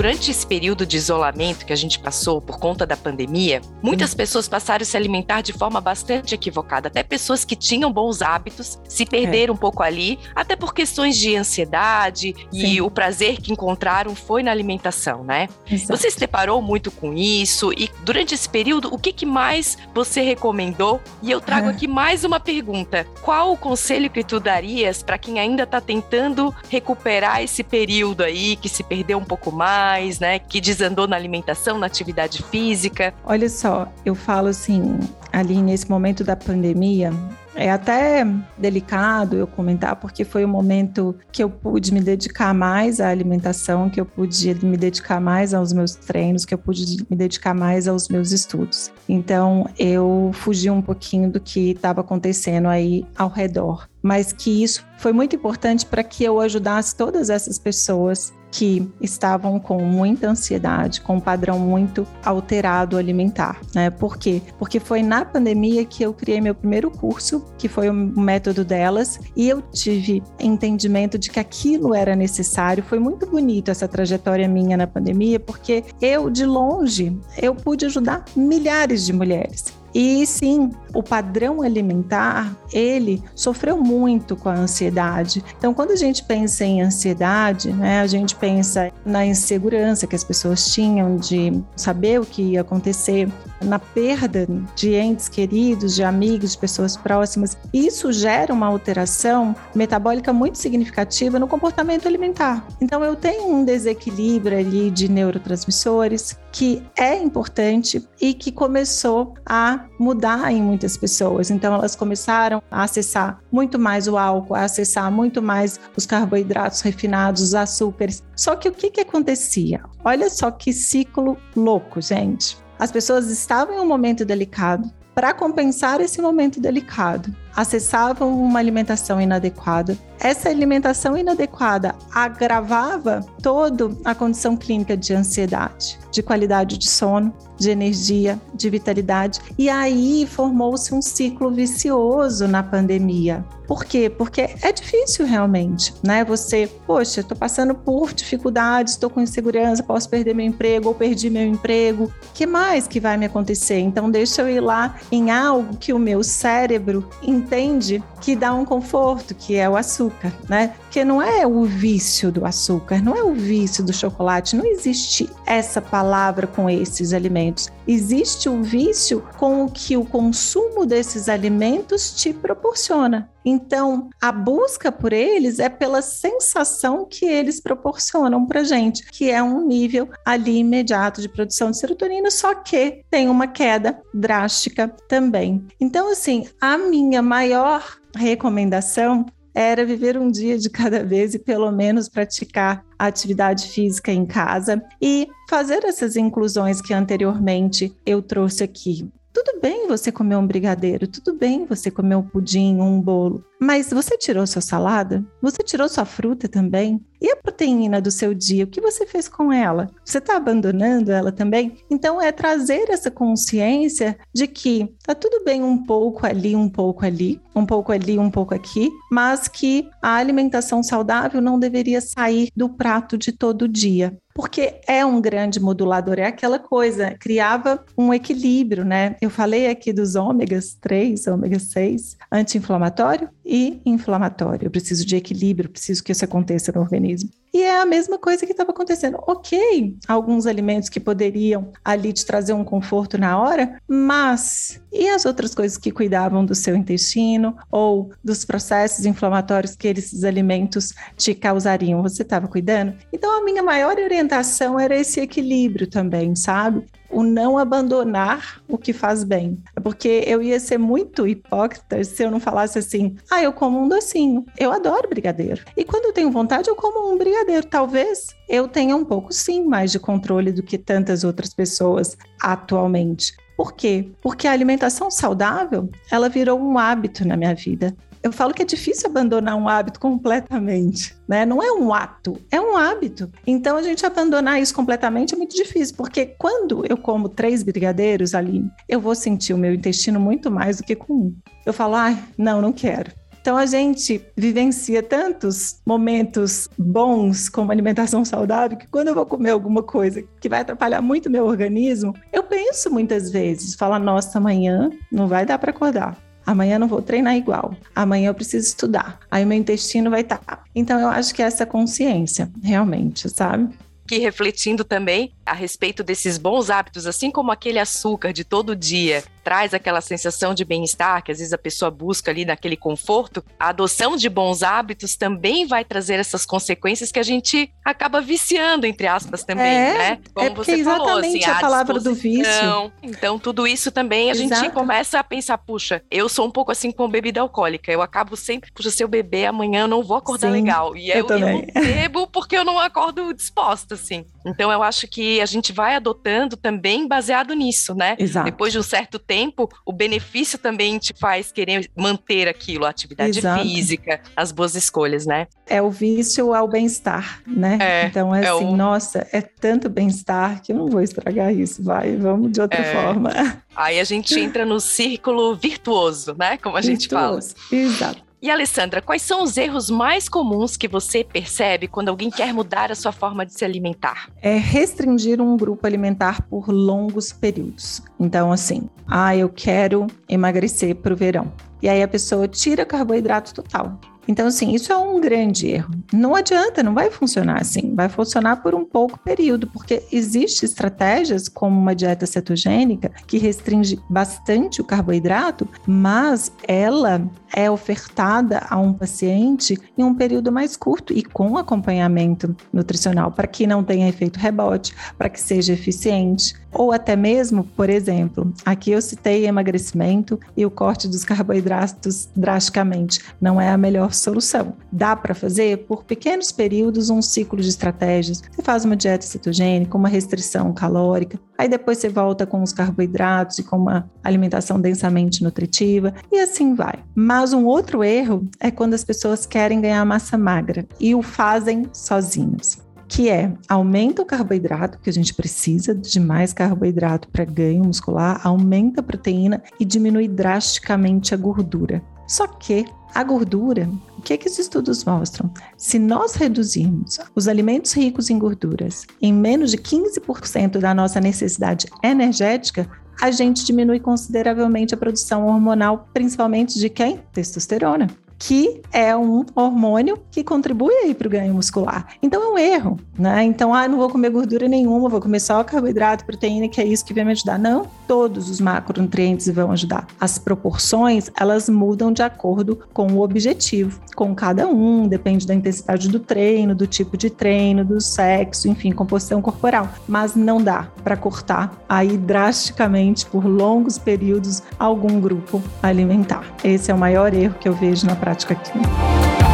[0.00, 4.48] Durante esse período de isolamento que a gente passou por conta da pandemia, muitas pessoas
[4.48, 6.88] passaram a se alimentar de forma bastante equivocada.
[6.88, 9.54] Até pessoas que tinham bons hábitos se perderam é.
[9.54, 12.66] um pouco ali, até por questões de ansiedade Sim.
[12.66, 15.50] e o prazer que encontraram foi na alimentação, né?
[15.70, 15.94] Exato.
[15.94, 20.22] Você se deparou muito com isso e durante esse período, o que, que mais você
[20.22, 20.98] recomendou?
[21.22, 21.72] E eu trago é.
[21.72, 26.54] aqui mais uma pergunta: qual o conselho que tu darias para quem ainda está tentando
[26.70, 29.89] recuperar esse período aí que se perdeu um pouco mais?
[29.90, 30.38] Mais, né?
[30.38, 33.12] Que desandou na alimentação, na atividade física.
[33.24, 35.00] Olha só, eu falo assim,
[35.32, 37.12] ali nesse momento da pandemia,
[37.56, 38.24] é até
[38.56, 43.90] delicado eu comentar, porque foi o momento que eu pude me dedicar mais à alimentação,
[43.90, 47.88] que eu pude me dedicar mais aos meus treinos, que eu pude me dedicar mais
[47.88, 48.92] aos meus estudos.
[49.08, 54.84] Então, eu fugi um pouquinho do que estava acontecendo aí ao redor, mas que isso
[54.98, 61.00] foi muito importante para que eu ajudasse todas essas pessoas que estavam com muita ansiedade,
[61.00, 63.90] com um padrão muito alterado alimentar, né?
[63.90, 64.42] Por quê?
[64.58, 69.20] Porque foi na pandemia que eu criei meu primeiro curso, que foi o método delas,
[69.36, 72.82] e eu tive entendimento de que aquilo era necessário.
[72.82, 78.24] Foi muito bonito essa trajetória minha na pandemia, porque eu de longe eu pude ajudar
[78.36, 79.80] milhares de mulheres.
[79.94, 85.44] E sim, o padrão alimentar, ele sofreu muito com a ansiedade.
[85.58, 90.24] Então, quando a gente pensa em ansiedade, né, a gente pensa na insegurança que as
[90.24, 93.28] pessoas tinham de saber o que ia acontecer,
[93.62, 97.56] na perda de entes queridos, de amigos, de pessoas próximas.
[97.72, 102.66] Isso gera uma alteração metabólica muito significativa no comportamento alimentar.
[102.80, 109.84] Então, eu tenho um desequilíbrio ali de neurotransmissores que é importante e que começou a
[109.98, 111.50] mudar em muitas pessoas.
[111.50, 116.80] Então, elas começaram a acessar muito mais o álcool, a acessar muito mais os carboidratos
[116.80, 118.22] refinados, os açúcares.
[118.34, 119.82] Só que o que, que acontecia?
[120.02, 122.56] Olha só que ciclo louco, gente.
[122.78, 124.90] As pessoas estavam em um momento delicado.
[125.14, 129.96] Para compensar esse momento delicado, acessavam uma alimentação inadequada.
[130.20, 137.70] Essa alimentação inadequada agravava toda a condição clínica de ansiedade, de qualidade de sono, de
[137.70, 139.40] energia, de vitalidade.
[139.58, 143.44] E aí formou-se um ciclo vicioso na pandemia.
[143.66, 144.10] Por quê?
[144.10, 146.24] Porque é difícil realmente, né?
[146.24, 151.30] Você, poxa, estou passando por dificuldades, estou com insegurança, posso perder meu emprego ou perdi
[151.30, 152.12] meu emprego.
[152.34, 153.78] Que mais que vai me acontecer?
[153.78, 157.08] Então deixa eu ir lá em algo que o meu cérebro
[157.40, 160.74] entende que dá um conforto, que é o açúcar, né?
[160.80, 165.28] Porque não é o vício do açúcar, não é o vício do chocolate, não existe
[165.46, 167.70] essa palavra com esses alimentos.
[167.88, 173.28] Existe o vício com o que o consumo desses alimentos te proporciona.
[173.44, 179.42] Então, a busca por eles é pela sensação que eles proporcionam para gente, que é
[179.42, 185.66] um nível ali imediato de produção de serotonina, só que tem uma queda drástica também.
[185.80, 191.70] Então, assim, a minha maior recomendação era viver um dia de cada vez e pelo
[191.70, 199.08] menos praticar atividade física em casa e fazer essas inclusões que anteriormente eu trouxe aqui.
[199.32, 203.90] Tudo bem você comer um brigadeiro, tudo bem você comer um pudim, um bolo, mas
[203.90, 205.22] você tirou sua salada?
[205.42, 207.04] Você tirou sua fruta também?
[207.20, 209.90] E a proteína do seu dia, o que você fez com ela?
[210.02, 211.76] Você está abandonando ela também?
[211.90, 217.04] Então é trazer essa consciência de que tá tudo bem um pouco ali, um pouco
[217.04, 222.48] ali, um pouco ali, um pouco aqui, mas que a alimentação saudável não deveria sair
[222.56, 228.14] do prato de todo dia porque é um grande modulador, é aquela coisa, criava um
[228.14, 229.16] equilíbrio, né?
[229.20, 234.66] Eu falei aqui dos ômegas 3, ômega 6, anti-inflamatório e inflamatório.
[234.66, 237.28] Eu preciso de equilíbrio, preciso que isso aconteça no organismo.
[237.52, 239.18] E é a mesma coisa que estava acontecendo.
[239.26, 245.24] Ok, alguns alimentos que poderiam ali te trazer um conforto na hora, mas e as
[245.24, 251.34] outras coisas que cuidavam do seu intestino ou dos processos inflamatórios que esses alimentos te
[251.34, 252.02] causariam?
[252.02, 252.94] Você estava cuidando?
[253.12, 256.84] Então, a minha maior orientação era esse equilíbrio também, sabe?
[257.10, 259.58] o não abandonar o que faz bem.
[259.82, 263.88] Porque eu ia ser muito hipócrita se eu não falasse assim: ah, eu como um
[263.88, 264.46] docinho.
[264.56, 265.62] Eu adoro brigadeiro.
[265.76, 267.66] E quando eu tenho vontade, eu como um brigadeiro.
[267.66, 273.34] Talvez eu tenha um pouco, sim, mais de controle do que tantas outras pessoas atualmente.
[273.60, 274.08] Por quê?
[274.22, 278.66] Porque a alimentação saudável, ela virou um hábito na minha vida eu falo que é
[278.66, 281.46] difícil abandonar um hábito completamente, né?
[281.46, 283.30] Não é um ato, é um hábito.
[283.46, 288.34] Então a gente abandonar isso completamente é muito difícil, porque quando eu como três brigadeiros
[288.34, 291.34] ali, eu vou sentir o meu intestino muito mais do que com um.
[291.64, 293.10] Eu falo, ai, ah, não, não quero.
[293.40, 299.50] Então a gente vivencia tantos momentos bons como alimentação saudável que quando eu vou comer
[299.50, 304.90] alguma coisa que vai atrapalhar muito meu organismo, eu penso muitas vezes, falo, nossa, amanhã
[305.10, 306.16] não vai dar para acordar.
[306.44, 307.74] Amanhã não vou treinar igual.
[307.94, 309.20] Amanhã eu preciso estudar.
[309.30, 310.38] Aí meu intestino vai estar.
[310.38, 310.64] Tá.
[310.74, 313.74] Então eu acho que é essa consciência, realmente, sabe?
[314.06, 319.22] Que refletindo também a respeito desses bons hábitos, assim como aquele açúcar de todo dia
[319.50, 323.70] traz aquela sensação de bem-estar, que às vezes a pessoa busca ali naquele conforto, a
[323.70, 329.08] adoção de bons hábitos também vai trazer essas consequências que a gente acaba viciando, entre
[329.08, 330.18] aspas, também, é, né?
[330.32, 332.92] Como é você falou, assim, a, a palavra do vício.
[333.02, 334.62] Então, tudo isso também a Exato.
[334.62, 338.36] gente começa a pensar, puxa, eu sou um pouco assim com bebida alcoólica, eu acabo
[338.36, 340.96] sempre, puxa, se eu beber amanhã eu não vou acordar Sim, legal.
[340.96, 344.24] E eu, eu, eu não bebo porque eu não acordo disposta, assim.
[344.46, 348.14] Então, eu acho que a gente vai adotando também baseado nisso, né?
[348.16, 348.44] Exato.
[348.44, 349.39] Depois de um certo tempo,
[349.86, 353.62] o benefício também te faz querer manter aquilo, a atividade Exato.
[353.62, 355.46] física, as boas escolhas, né?
[355.66, 357.78] É o vício ao bem-estar, né?
[357.80, 358.76] É, então é, é assim, o...
[358.76, 362.92] nossa, é tanto bem-estar que eu não vou estragar isso, vai, vamos de outra é.
[362.92, 363.30] forma.
[363.74, 366.56] Aí a gente entra no círculo virtuoso, né?
[366.56, 366.90] Como a virtuoso.
[366.90, 367.40] gente fala.
[367.72, 368.29] Exato.
[368.42, 372.90] E Alessandra, quais são os erros mais comuns que você percebe quando alguém quer mudar
[372.90, 374.30] a sua forma de se alimentar?
[374.40, 378.00] É restringir um grupo alimentar por longos períodos.
[378.18, 381.52] Então, assim, ah, eu quero emagrecer para o verão.
[381.82, 384.00] E aí a pessoa tira carboidrato total.
[384.30, 385.92] Então, assim, isso é um grande erro.
[386.12, 387.96] Não adianta, não vai funcionar assim.
[387.96, 393.98] Vai funcionar por um pouco período, porque existem estratégias como uma dieta cetogênica que restringe
[394.08, 401.12] bastante o carboidrato, mas ela é ofertada a um paciente em um período mais curto
[401.12, 406.54] e com acompanhamento nutricional, para que não tenha efeito rebote, para que seja eficiente.
[406.72, 413.20] Ou até mesmo, por exemplo, aqui eu citei emagrecimento e o corte dos carboidratos drasticamente.
[413.40, 414.74] Não é a melhor solução.
[414.90, 418.42] Dá para fazer por pequenos períodos um ciclo de estratégias.
[418.50, 423.58] Você faz uma dieta cetogênica, uma restrição calórica, aí depois você volta com os carboidratos
[423.58, 427.00] e com uma alimentação densamente nutritiva e assim vai.
[427.14, 431.86] Mas um outro erro é quando as pessoas querem ganhar massa magra e o fazem
[431.92, 432.78] sozinhos
[433.10, 438.40] que é aumenta o carboidrato, que a gente precisa de mais carboidrato para ganho muscular,
[438.44, 442.00] aumenta a proteína e diminui drasticamente a gordura.
[442.28, 445.52] Só que a gordura, o que, é que os estudos mostram?
[445.76, 451.88] Se nós reduzirmos os alimentos ricos em gorduras em menos de 15% da nossa necessidade
[452.04, 452.88] energética,
[453.20, 457.20] a gente diminui consideravelmente a produção hormonal, principalmente de quem?
[457.32, 458.06] Testosterona
[458.40, 462.06] que é um hormônio que contribui aí para o ganho muscular.
[462.22, 463.44] Então é um erro, né?
[463.44, 467.04] Então, ah, não vou comer gordura nenhuma, vou comer só carboidrato, proteína, que é isso
[467.04, 467.58] que vai me ajudar.
[467.58, 470.06] Não, todos os macronutrientes vão ajudar.
[470.18, 476.08] As proporções, elas mudam de acordo com o objetivo, com cada um, depende da intensidade
[476.08, 479.86] do treino, do tipo de treino, do sexo, enfim, composição corporal.
[480.08, 486.42] Mas não dá para cortar aí drasticamente por longos períodos algum grupo alimentar.
[486.64, 489.49] Esse é o maior erro que eu vejo na prática prática aqui.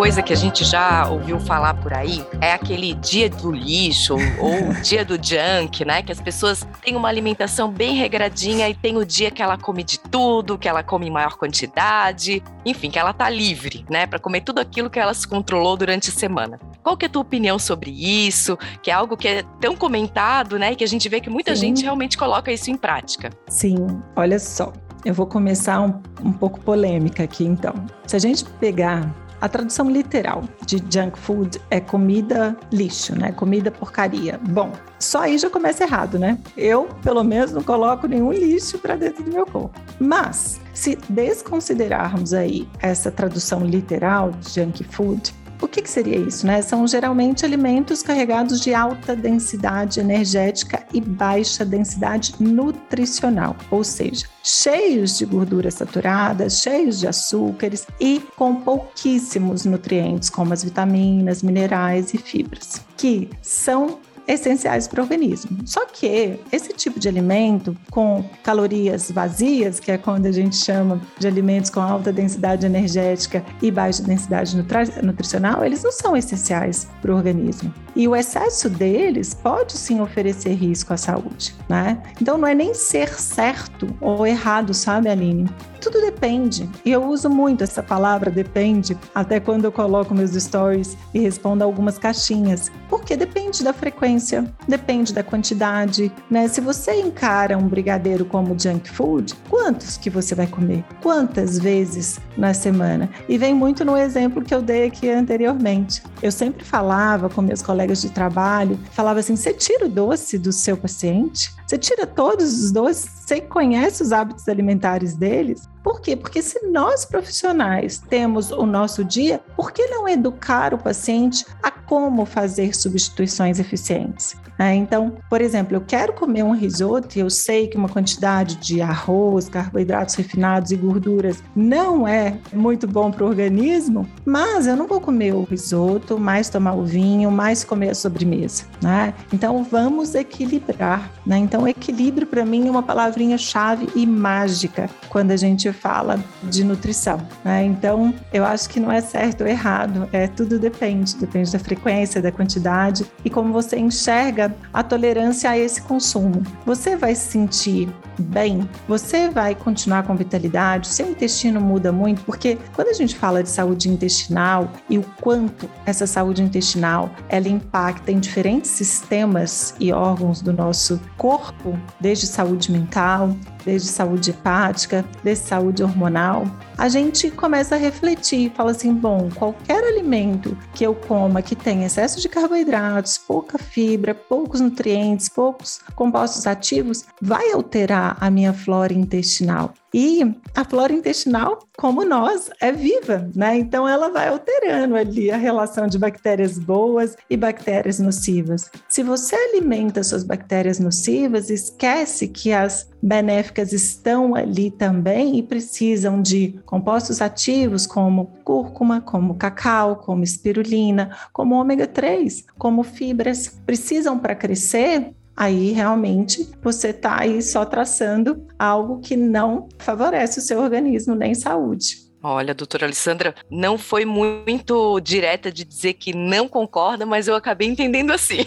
[0.00, 4.72] Coisa que a gente já ouviu falar por aí é aquele dia do lixo ou
[4.82, 6.02] dia do junk, né?
[6.02, 9.84] Que as pessoas têm uma alimentação bem regradinha e tem o dia que ela come
[9.84, 14.18] de tudo, que ela come em maior quantidade, enfim, que ela tá livre, né, para
[14.18, 16.58] comer tudo aquilo que ela se controlou durante a semana.
[16.82, 18.56] Qual que é a tua opinião sobre isso?
[18.82, 21.54] Que é algo que é tão comentado, né, e que a gente vê que muita
[21.54, 21.60] Sim.
[21.60, 23.28] gente realmente coloca isso em prática.
[23.50, 24.72] Sim, olha só.
[25.04, 27.74] Eu vou começar um, um pouco polêmica aqui, então.
[28.06, 29.06] Se a gente pegar
[29.40, 33.32] a tradução literal de junk food é comida lixo, né?
[33.32, 34.38] Comida porcaria.
[34.50, 36.38] Bom, só aí já começa errado, né?
[36.56, 39.80] Eu, pelo menos, não coloco nenhum lixo para dentro do meu corpo.
[39.98, 46.46] Mas, se desconsiderarmos aí essa tradução literal de junk food, o que, que, seria isso?
[46.46, 46.62] Né?
[46.62, 55.18] São geralmente alimentos carregados de alta densidade energética e baixa densidade nutricional, ou seja, cheios
[55.18, 62.18] de gorduras saturadas, cheios de açúcares e com pouquíssimos nutrientes, como as vitaminas, minerais e
[62.18, 63.98] fibras, que são
[64.32, 65.58] essenciais para o organismo.
[65.64, 71.00] Só que esse tipo de alimento com calorias vazias, que é quando a gente chama
[71.18, 74.56] de alimentos com alta densidade energética e baixa densidade
[75.02, 77.72] nutricional, eles não são essenciais para o organismo.
[77.94, 82.00] E o excesso deles pode sim oferecer risco à saúde, né?
[82.20, 85.48] Então não é nem ser certo ou errado, sabe, Aline?
[85.80, 86.68] Tudo depende.
[86.84, 91.64] E eu uso muito essa palavra depende, até quando eu coloco meus stories e respondo
[91.64, 92.70] algumas caixinhas.
[92.88, 96.48] Porque depende da frequência, depende da quantidade, né?
[96.48, 100.84] Se você encara um brigadeiro como junk food, quantos que você vai comer?
[101.02, 103.08] Quantas vezes na semana?
[103.28, 106.02] E vem muito no exemplo que eu dei aqui anteriormente.
[106.22, 110.52] Eu sempre falava com meus colegas de trabalho, falava assim: você tira o doce do
[110.52, 111.52] seu paciente?
[111.70, 113.08] Você tira todos os doces?
[113.08, 115.68] Você conhece os hábitos alimentares deles?
[115.84, 116.16] Por quê?
[116.16, 121.70] Porque se nós profissionais temos o nosso dia, por que não educar o paciente a
[121.70, 124.34] como fazer substituições eficientes?
[124.60, 128.56] É, então, por exemplo, eu quero comer um risoto e eu sei que uma quantidade
[128.56, 134.76] de arroz, carboidratos refinados e gorduras não é muito bom para o organismo, mas eu
[134.76, 138.64] não vou comer o risoto, mais tomar o vinho, mais comer a sobremesa.
[138.82, 139.14] Né?
[139.32, 141.10] Então, vamos equilibrar.
[141.24, 141.38] Né?
[141.38, 146.64] Então, equilíbrio para mim é uma palavrinha chave e mágica quando a gente fala de
[146.64, 147.18] nutrição.
[147.42, 147.64] Né?
[147.64, 152.20] Então, eu acho que não é certo ou errado, é tudo depende, depende da frequência,
[152.20, 156.42] da quantidade e como você enxerga a tolerância a esse consumo.
[156.64, 157.88] Você vai se sentir
[158.18, 163.42] bem, você vai continuar com vitalidade, seu intestino muda muito, porque quando a gente fala
[163.42, 169.92] de saúde intestinal e o quanto essa saúde intestinal ela impacta em diferentes sistemas e
[169.92, 173.34] órgãos do nosso corpo, desde saúde mental,
[173.64, 176.44] desde saúde hepática, desde saúde hormonal,
[176.76, 181.86] a gente começa a refletir, fala assim, bom, qualquer alimento que eu coma que tenha
[181.86, 188.92] excesso de carboidratos, pouca fibra, poucos nutrientes, poucos compostos ativos, vai alterar a minha flora
[188.92, 189.74] intestinal.
[189.92, 190.22] E
[190.54, 193.58] a flora intestinal, como nós, é viva, né?
[193.58, 198.70] Então ela vai alterando ali a relação de bactérias boas e bactérias nocivas.
[198.88, 206.20] Se você alimenta suas bactérias nocivas, esquece que as benéficas estão ali também e precisam
[206.20, 214.18] de compostos ativos como cúrcuma, como cacau, como espirulina, como ômega 3, como fibras, precisam
[214.18, 220.60] para crescer aí realmente você está aí só traçando algo que não favorece o seu
[220.60, 222.10] organismo nem saúde.
[222.22, 227.66] Olha, doutora Alessandra, não foi muito direta de dizer que não concorda, mas eu acabei
[227.66, 228.44] entendendo assim.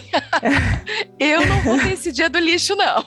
[1.18, 3.04] eu não vou ter esse dia do lixo, não.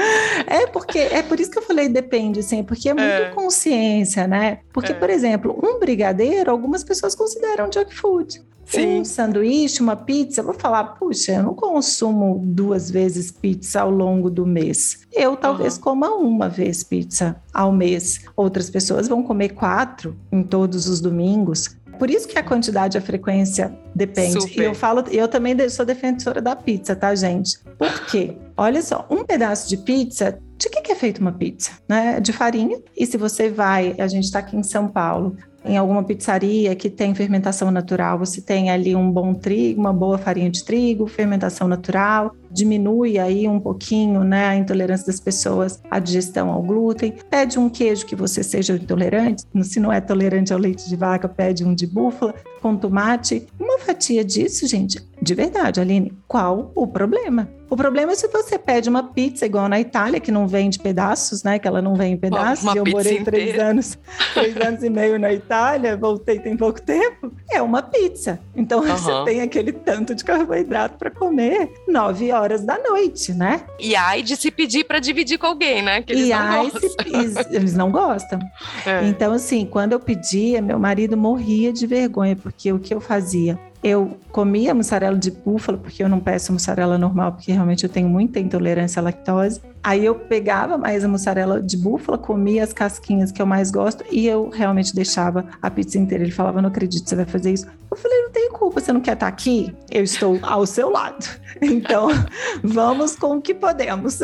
[0.48, 3.30] é porque é por isso que eu falei depende, assim, porque é muito é.
[3.34, 4.60] consciência, né?
[4.72, 4.94] Porque, é.
[4.94, 8.40] por exemplo, um brigadeiro, algumas pessoas consideram junk food.
[8.66, 9.00] Sim.
[9.00, 13.90] Um sanduíche, uma pizza, eu vou falar, puxa, eu não consumo duas vezes pizza ao
[13.90, 15.06] longo do mês.
[15.12, 15.82] Eu talvez uhum.
[15.82, 18.20] coma uma vez pizza ao mês.
[18.36, 21.76] Outras pessoas vão comer quatro em todos os domingos.
[21.98, 24.40] Por isso que a quantidade e a frequência depende.
[24.42, 24.60] Super.
[24.60, 27.58] E eu falo, eu também sou defensora da pizza, tá, gente?
[27.78, 28.36] Por quê?
[28.56, 31.72] Olha só, um pedaço de pizza de que, é feita uma pizza?
[31.88, 32.20] Né?
[32.20, 32.78] De farinha.
[32.96, 35.36] E se você vai, a gente está aqui em São Paulo,
[35.66, 40.16] em alguma pizzaria que tem fermentação natural, você tem ali um bom trigo, uma boa
[40.16, 45.98] farinha de trigo, fermentação natural, diminui aí um pouquinho né, a intolerância das pessoas à
[45.98, 47.14] digestão ao glúten.
[47.28, 51.28] Pede um queijo que você seja intolerante, se não é tolerante ao leite de vaca,
[51.28, 53.46] pede um de búfala com tomate.
[53.58, 57.48] Uma fatia disso, gente, de verdade, Aline, qual o problema?
[57.68, 60.78] O problema é se você pede uma pizza igual na Itália, que não vem de
[60.78, 61.58] pedaços, né?
[61.58, 62.62] Que ela não vem em pedaços.
[62.62, 63.98] Uma eu morei três anos,
[64.34, 67.32] três anos e meio na Itália, voltei tem pouco tempo.
[67.50, 68.38] É uma pizza.
[68.54, 68.86] Então uhum.
[68.96, 73.62] você tem aquele tanto de carboidrato para comer nove horas da noite, né?
[73.80, 76.02] E ai de se pedir para dividir com alguém, né?
[76.02, 76.90] Que eles e não ai gostam.
[76.90, 78.38] Se, eles não gostam.
[78.86, 79.08] É.
[79.08, 83.58] Então, assim, quando eu pedia, meu marido morria de vergonha, porque o que eu fazia?
[83.82, 88.08] Eu comia mussarela de búfalo, porque eu não peço mussarela normal, porque realmente eu tenho
[88.08, 89.60] muita intolerância à lactose.
[89.82, 94.04] Aí eu pegava mais a mussarela de búfala, comia as casquinhas que eu mais gosto
[94.10, 96.24] e eu realmente deixava a pizza inteira.
[96.24, 97.66] Ele falava: Não acredito você vai fazer isso.
[97.90, 99.72] Eu falei: Não tem culpa, você não quer estar aqui?
[99.90, 101.24] Eu estou ao seu lado.
[101.58, 102.08] Então,
[102.62, 104.20] vamos com o que podemos.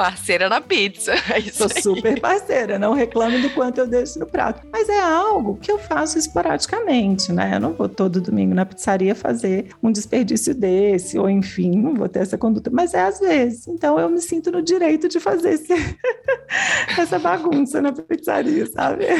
[0.00, 1.12] Parceira na pizza.
[1.30, 4.66] É Sou super parceira, não reclamo do quanto eu deixo no prato.
[4.72, 7.56] Mas é algo que eu faço esporadicamente, né?
[7.56, 12.08] Eu não vou todo domingo na pizzaria fazer um desperdício desse, ou enfim, não vou
[12.08, 13.68] ter essa conduta, mas é às vezes.
[13.68, 15.74] Então eu me sinto no direito de fazer esse...
[16.98, 19.04] essa bagunça na pizzaria, sabe?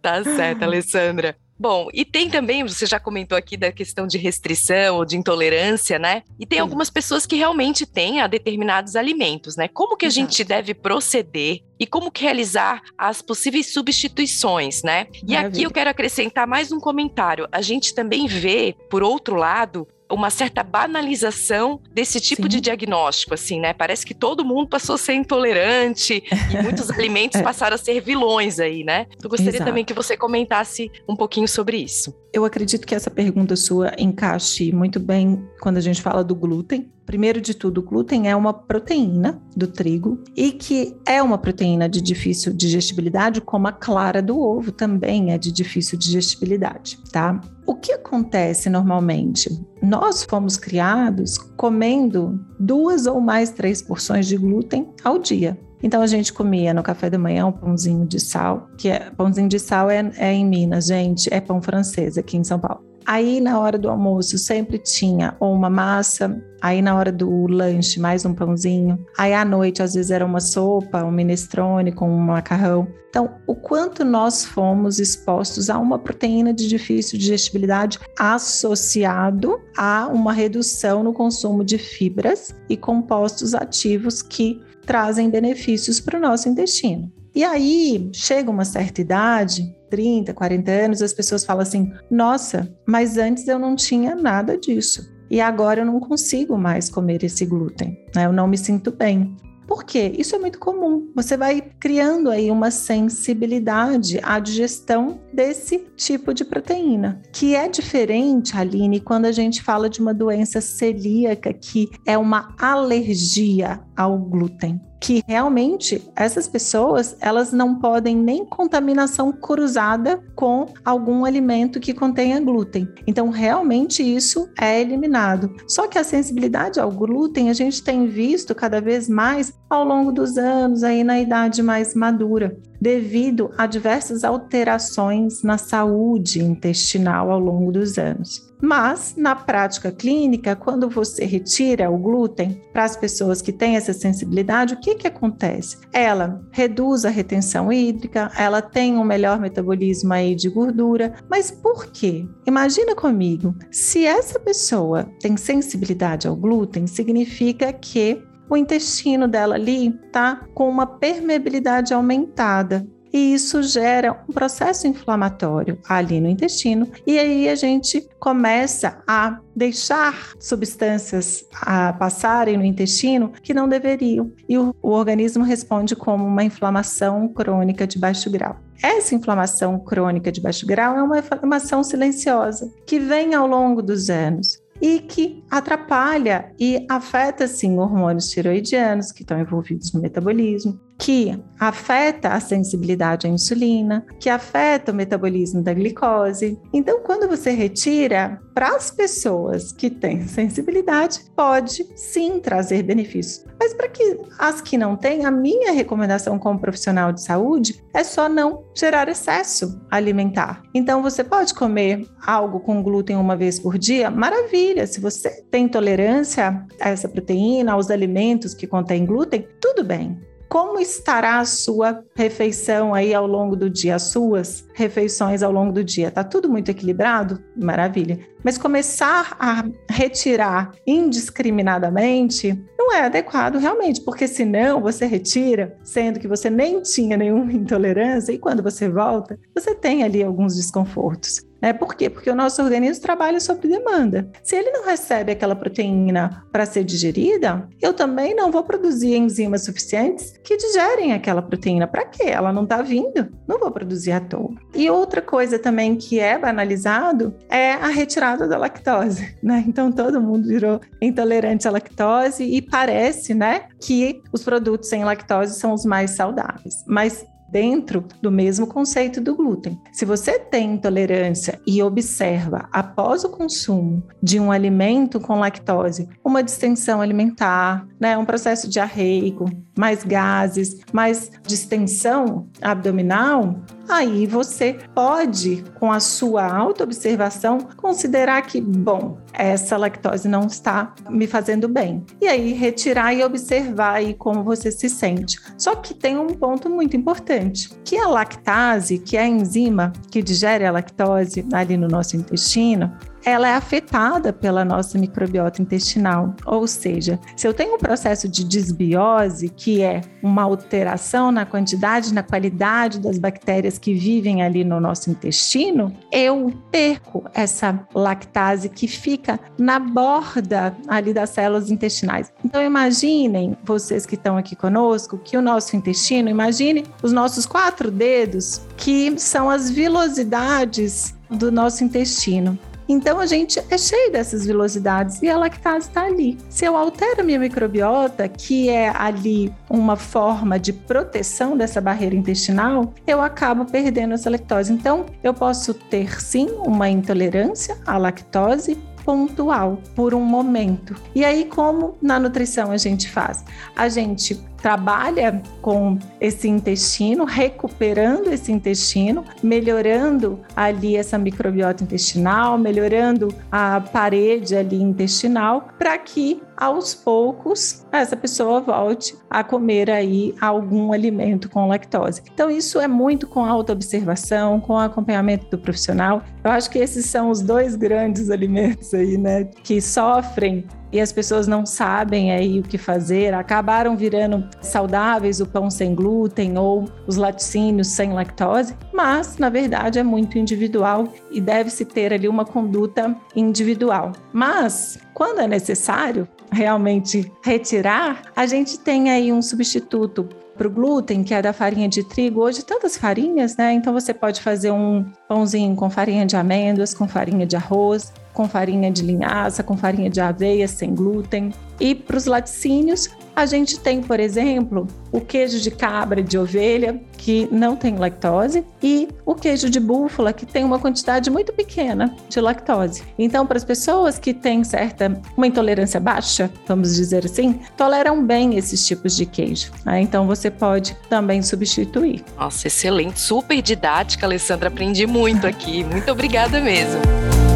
[0.00, 1.36] Tá certo, Alessandra.
[1.58, 5.98] Bom, e tem também, você já comentou aqui da questão de restrição ou de intolerância,
[5.98, 6.22] né?
[6.38, 6.62] E tem Sim.
[6.62, 9.66] algumas pessoas que realmente têm a determinados alimentos, né?
[9.66, 10.20] Como que a Exato.
[10.20, 15.06] gente deve proceder e como que realizar as possíveis substituições, né?
[15.26, 17.48] E aqui eu quero acrescentar mais um comentário.
[17.50, 22.48] A gente também vê, por outro lado, uma certa banalização desse tipo Sim.
[22.48, 23.72] de diagnóstico, assim, né?
[23.72, 27.42] Parece que todo mundo passou a ser intolerante e muitos alimentos é.
[27.42, 29.06] passaram a ser vilões aí, né?
[29.22, 29.64] Eu gostaria Exato.
[29.64, 32.14] também que você comentasse um pouquinho sobre isso.
[32.32, 36.90] Eu acredito que essa pergunta sua encaixe muito bem quando a gente fala do glúten,
[37.08, 41.88] Primeiro de tudo, o glúten é uma proteína do trigo e que é uma proteína
[41.88, 47.40] de difícil digestibilidade, como a clara do ovo também é de difícil digestibilidade, tá?
[47.66, 49.48] O que acontece normalmente?
[49.88, 55.58] Nós fomos criados comendo duas ou mais três porções de glúten ao dia.
[55.82, 59.48] Então a gente comia no café da manhã um pãozinho de sal, que é pãozinho
[59.48, 62.87] de sal é, é em Minas, gente, é pão francês aqui em São Paulo.
[63.08, 67.98] Aí, na hora do almoço, sempre tinha ou uma massa, aí na hora do lanche,
[67.98, 69.02] mais um pãozinho.
[69.16, 72.86] Aí à noite, às vezes, era uma sopa, um minestrone com um macarrão.
[73.08, 80.34] Então, o quanto nós fomos expostos a uma proteína de difícil digestibilidade associado a uma
[80.34, 87.10] redução no consumo de fibras e compostos ativos que trazem benefícios para o nosso intestino.
[87.34, 93.18] E aí, chega uma certa idade, 30, 40 anos, as pessoas falam assim: nossa, mas
[93.18, 95.16] antes eu não tinha nada disso.
[95.30, 98.24] E agora eu não consigo mais comer esse glúten, né?
[98.24, 99.36] eu não me sinto bem.
[99.68, 100.14] Por quê?
[100.16, 101.12] Isso é muito comum.
[101.14, 108.56] Você vai criando aí uma sensibilidade à digestão desse tipo de proteína, que é diferente,
[108.56, 114.80] Aline, quando a gente fala de uma doença celíaca, que é uma alergia ao glúten.
[115.00, 122.40] Que realmente essas pessoas elas não podem nem contaminação cruzada com algum alimento que contenha
[122.40, 122.88] glúten.
[123.06, 125.54] Então, realmente isso é eliminado.
[125.66, 130.10] Só que a sensibilidade ao glúten a gente tem visto cada vez mais ao longo
[130.10, 137.40] dos anos aí na idade mais madura devido a diversas alterações na saúde intestinal ao
[137.40, 138.47] longo dos anos.
[138.60, 143.92] Mas, na prática clínica, quando você retira o glúten para as pessoas que têm essa
[143.92, 145.78] sensibilidade, o que, que acontece?
[145.92, 151.86] Ela reduz a retenção hídrica, ela tem um melhor metabolismo aí de gordura, mas por
[151.86, 152.26] quê?
[152.46, 159.92] Imagina comigo, se essa pessoa tem sensibilidade ao glúten, significa que o intestino dela ali
[160.10, 162.86] tá com uma permeabilidade aumentada.
[163.12, 169.38] E isso gera um processo inflamatório ali no intestino, e aí a gente começa a
[169.54, 176.24] deixar substâncias a passarem no intestino que não deveriam, e o, o organismo responde como
[176.24, 178.56] uma inflamação crônica de baixo grau.
[178.82, 184.08] Essa inflamação crônica de baixo grau é uma inflamação silenciosa que vem ao longo dos
[184.08, 191.40] anos e que atrapalha e afeta sim hormônios tiroidianos que estão envolvidos no metabolismo, que
[191.60, 196.60] afeta a sensibilidade à insulina, que afeta o metabolismo da glicose.
[196.72, 203.44] Então, quando você retira para as pessoas que têm sensibilidade, pode sim trazer benefícios.
[203.58, 208.02] Mas para que as que não têm, a minha recomendação como profissional de saúde é
[208.02, 210.62] só não gerar excesso alimentar.
[210.74, 214.10] Então, você pode comer algo com glúten uma vez por dia?
[214.10, 214.86] Maravilha!
[214.86, 220.80] Se você tem intolerância a essa proteína, aos alimentos que contêm glúten, tudo bem como
[220.80, 225.84] estará a sua refeição aí ao longo do dia, as suas refeições ao longo do
[225.84, 226.10] dia?
[226.10, 227.42] Tá tudo muito equilibrado?
[227.56, 228.18] Maravilha.
[228.42, 236.28] Mas começar a retirar indiscriminadamente não é adequado realmente, porque senão você retira, sendo que
[236.28, 241.47] você nem tinha nenhuma intolerância, e quando você volta, você tem ali alguns desconfortos.
[241.60, 241.72] Né?
[241.72, 242.08] Por quê?
[242.08, 244.30] Porque o nosso organismo trabalha sob demanda.
[244.42, 249.64] Se ele não recebe aquela proteína para ser digerida, eu também não vou produzir enzimas
[249.64, 251.86] suficientes que digerem aquela proteína.
[251.86, 252.24] Para quê?
[252.24, 253.28] Ela não está vindo.
[253.46, 254.50] Não vou produzir à toa.
[254.74, 259.36] E outra coisa também que é banalizado é a retirada da lactose.
[259.42, 259.64] Né?
[259.66, 265.58] Então todo mundo virou intolerante à lactose e parece né, que os produtos sem lactose
[265.58, 266.84] são os mais saudáveis.
[266.86, 269.80] Mas dentro do mesmo conceito do glúten.
[269.92, 276.42] Se você tem intolerância e observa após o consumo de um alimento com lactose, uma
[276.42, 279.46] distensão alimentar, né, um processo diarreico,
[279.76, 289.18] mais gases, mais distensão abdominal, aí você pode, com a sua autoobservação, considerar que, bom,
[289.32, 292.04] essa lactose não está me fazendo bem.
[292.20, 295.40] E aí retirar e observar aí como você se sente.
[295.56, 297.37] Só que tem um ponto muito importante,
[297.84, 302.92] que a lactase, que é a enzima que digere a lactose ali no nosso intestino,
[303.28, 306.34] ela é afetada pela nossa microbiota intestinal.
[306.46, 312.12] Ou seja, se eu tenho um processo de desbiose, que é uma alteração na quantidade,
[312.14, 318.88] na qualidade das bactérias que vivem ali no nosso intestino, eu perco essa lactase que
[318.88, 322.32] fica na borda ali das células intestinais.
[322.44, 327.90] Então imaginem, vocês que estão aqui conosco, que o nosso intestino, imagine os nossos quatro
[327.90, 332.58] dedos, que são as vilosidades do nosso intestino.
[332.88, 336.38] Então a gente é cheio dessas velocidades e a lactase está ali.
[336.48, 342.16] Se eu altero a minha microbiota, que é ali uma forma de proteção dessa barreira
[342.16, 344.72] intestinal, eu acabo perdendo essa lactose.
[344.72, 348.78] Então eu posso ter sim uma intolerância à lactose
[349.08, 350.94] pontual, por um momento.
[351.14, 353.42] E aí, como na nutrição a gente faz?
[353.74, 363.28] A gente trabalha com esse intestino, recuperando esse intestino, melhorando ali essa microbiota intestinal, melhorando
[363.50, 370.92] a parede ali intestinal, para que aos poucos essa pessoa volte a comer aí algum
[370.92, 372.22] alimento com lactose.
[372.34, 376.22] Então isso é muito com autoobservação, com acompanhamento do profissional.
[376.42, 381.12] Eu acho que esses são os dois grandes alimentos aí, né, que sofrem e as
[381.12, 386.88] pessoas não sabem aí o que fazer, acabaram virando saudáveis o pão sem glúten ou
[387.06, 392.44] os laticínios sem lactose, mas na verdade é muito individual e deve-se ter ali uma
[392.44, 394.12] conduta individual.
[394.32, 401.22] Mas quando é necessário realmente retirar, a gente tem aí um substituto para o glúten,
[401.22, 403.72] que é da farinha de trigo, hoje tantas farinhas, né?
[403.72, 408.48] Então você pode fazer um pãozinho com farinha de amêndoas, com farinha de arroz, com
[408.48, 411.52] farinha de linhaça, com farinha de aveia sem glúten.
[411.78, 413.08] E para os laticínios,
[413.38, 418.64] a gente tem, por exemplo, o queijo de cabra de ovelha, que não tem lactose,
[418.82, 423.04] e o queijo de búfala, que tem uma quantidade muito pequena de lactose.
[423.16, 428.56] Então, para as pessoas que têm certa uma intolerância baixa, vamos dizer assim, toleram bem
[428.56, 429.70] esses tipos de queijo.
[429.86, 430.00] Né?
[430.00, 432.24] Então, você pode também substituir.
[432.36, 434.66] Nossa, excelente, super didática, Alessandra.
[434.66, 435.84] Aprendi muito aqui.
[435.84, 437.47] Muito obrigada mesmo.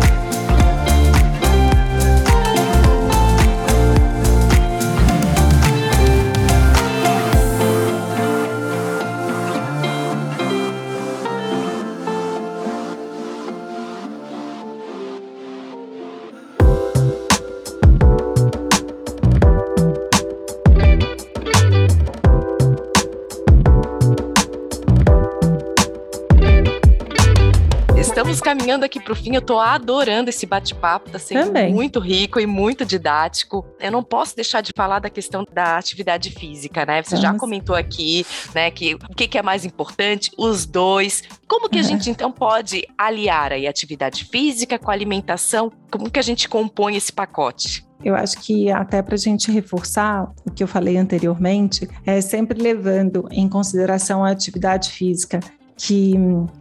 [28.73, 31.73] Caminhando aqui para o fim, eu tô adorando esse bate-papo, tá sendo Também.
[31.73, 33.65] muito rico e muito didático.
[33.79, 37.03] Eu não posso deixar de falar da questão da atividade física, né?
[37.03, 37.23] Você Vamos.
[37.23, 40.31] já comentou aqui, né, que o que, que é mais importante?
[40.39, 41.23] Os dois.
[41.47, 45.71] Como que a gente então pode aliar aí a atividade física com a alimentação?
[45.91, 47.85] Como que a gente compõe esse pacote?
[48.05, 52.61] Eu acho que até para a gente reforçar o que eu falei anteriormente, é sempre
[52.61, 55.39] levando em consideração a atividade física
[55.77, 56.15] que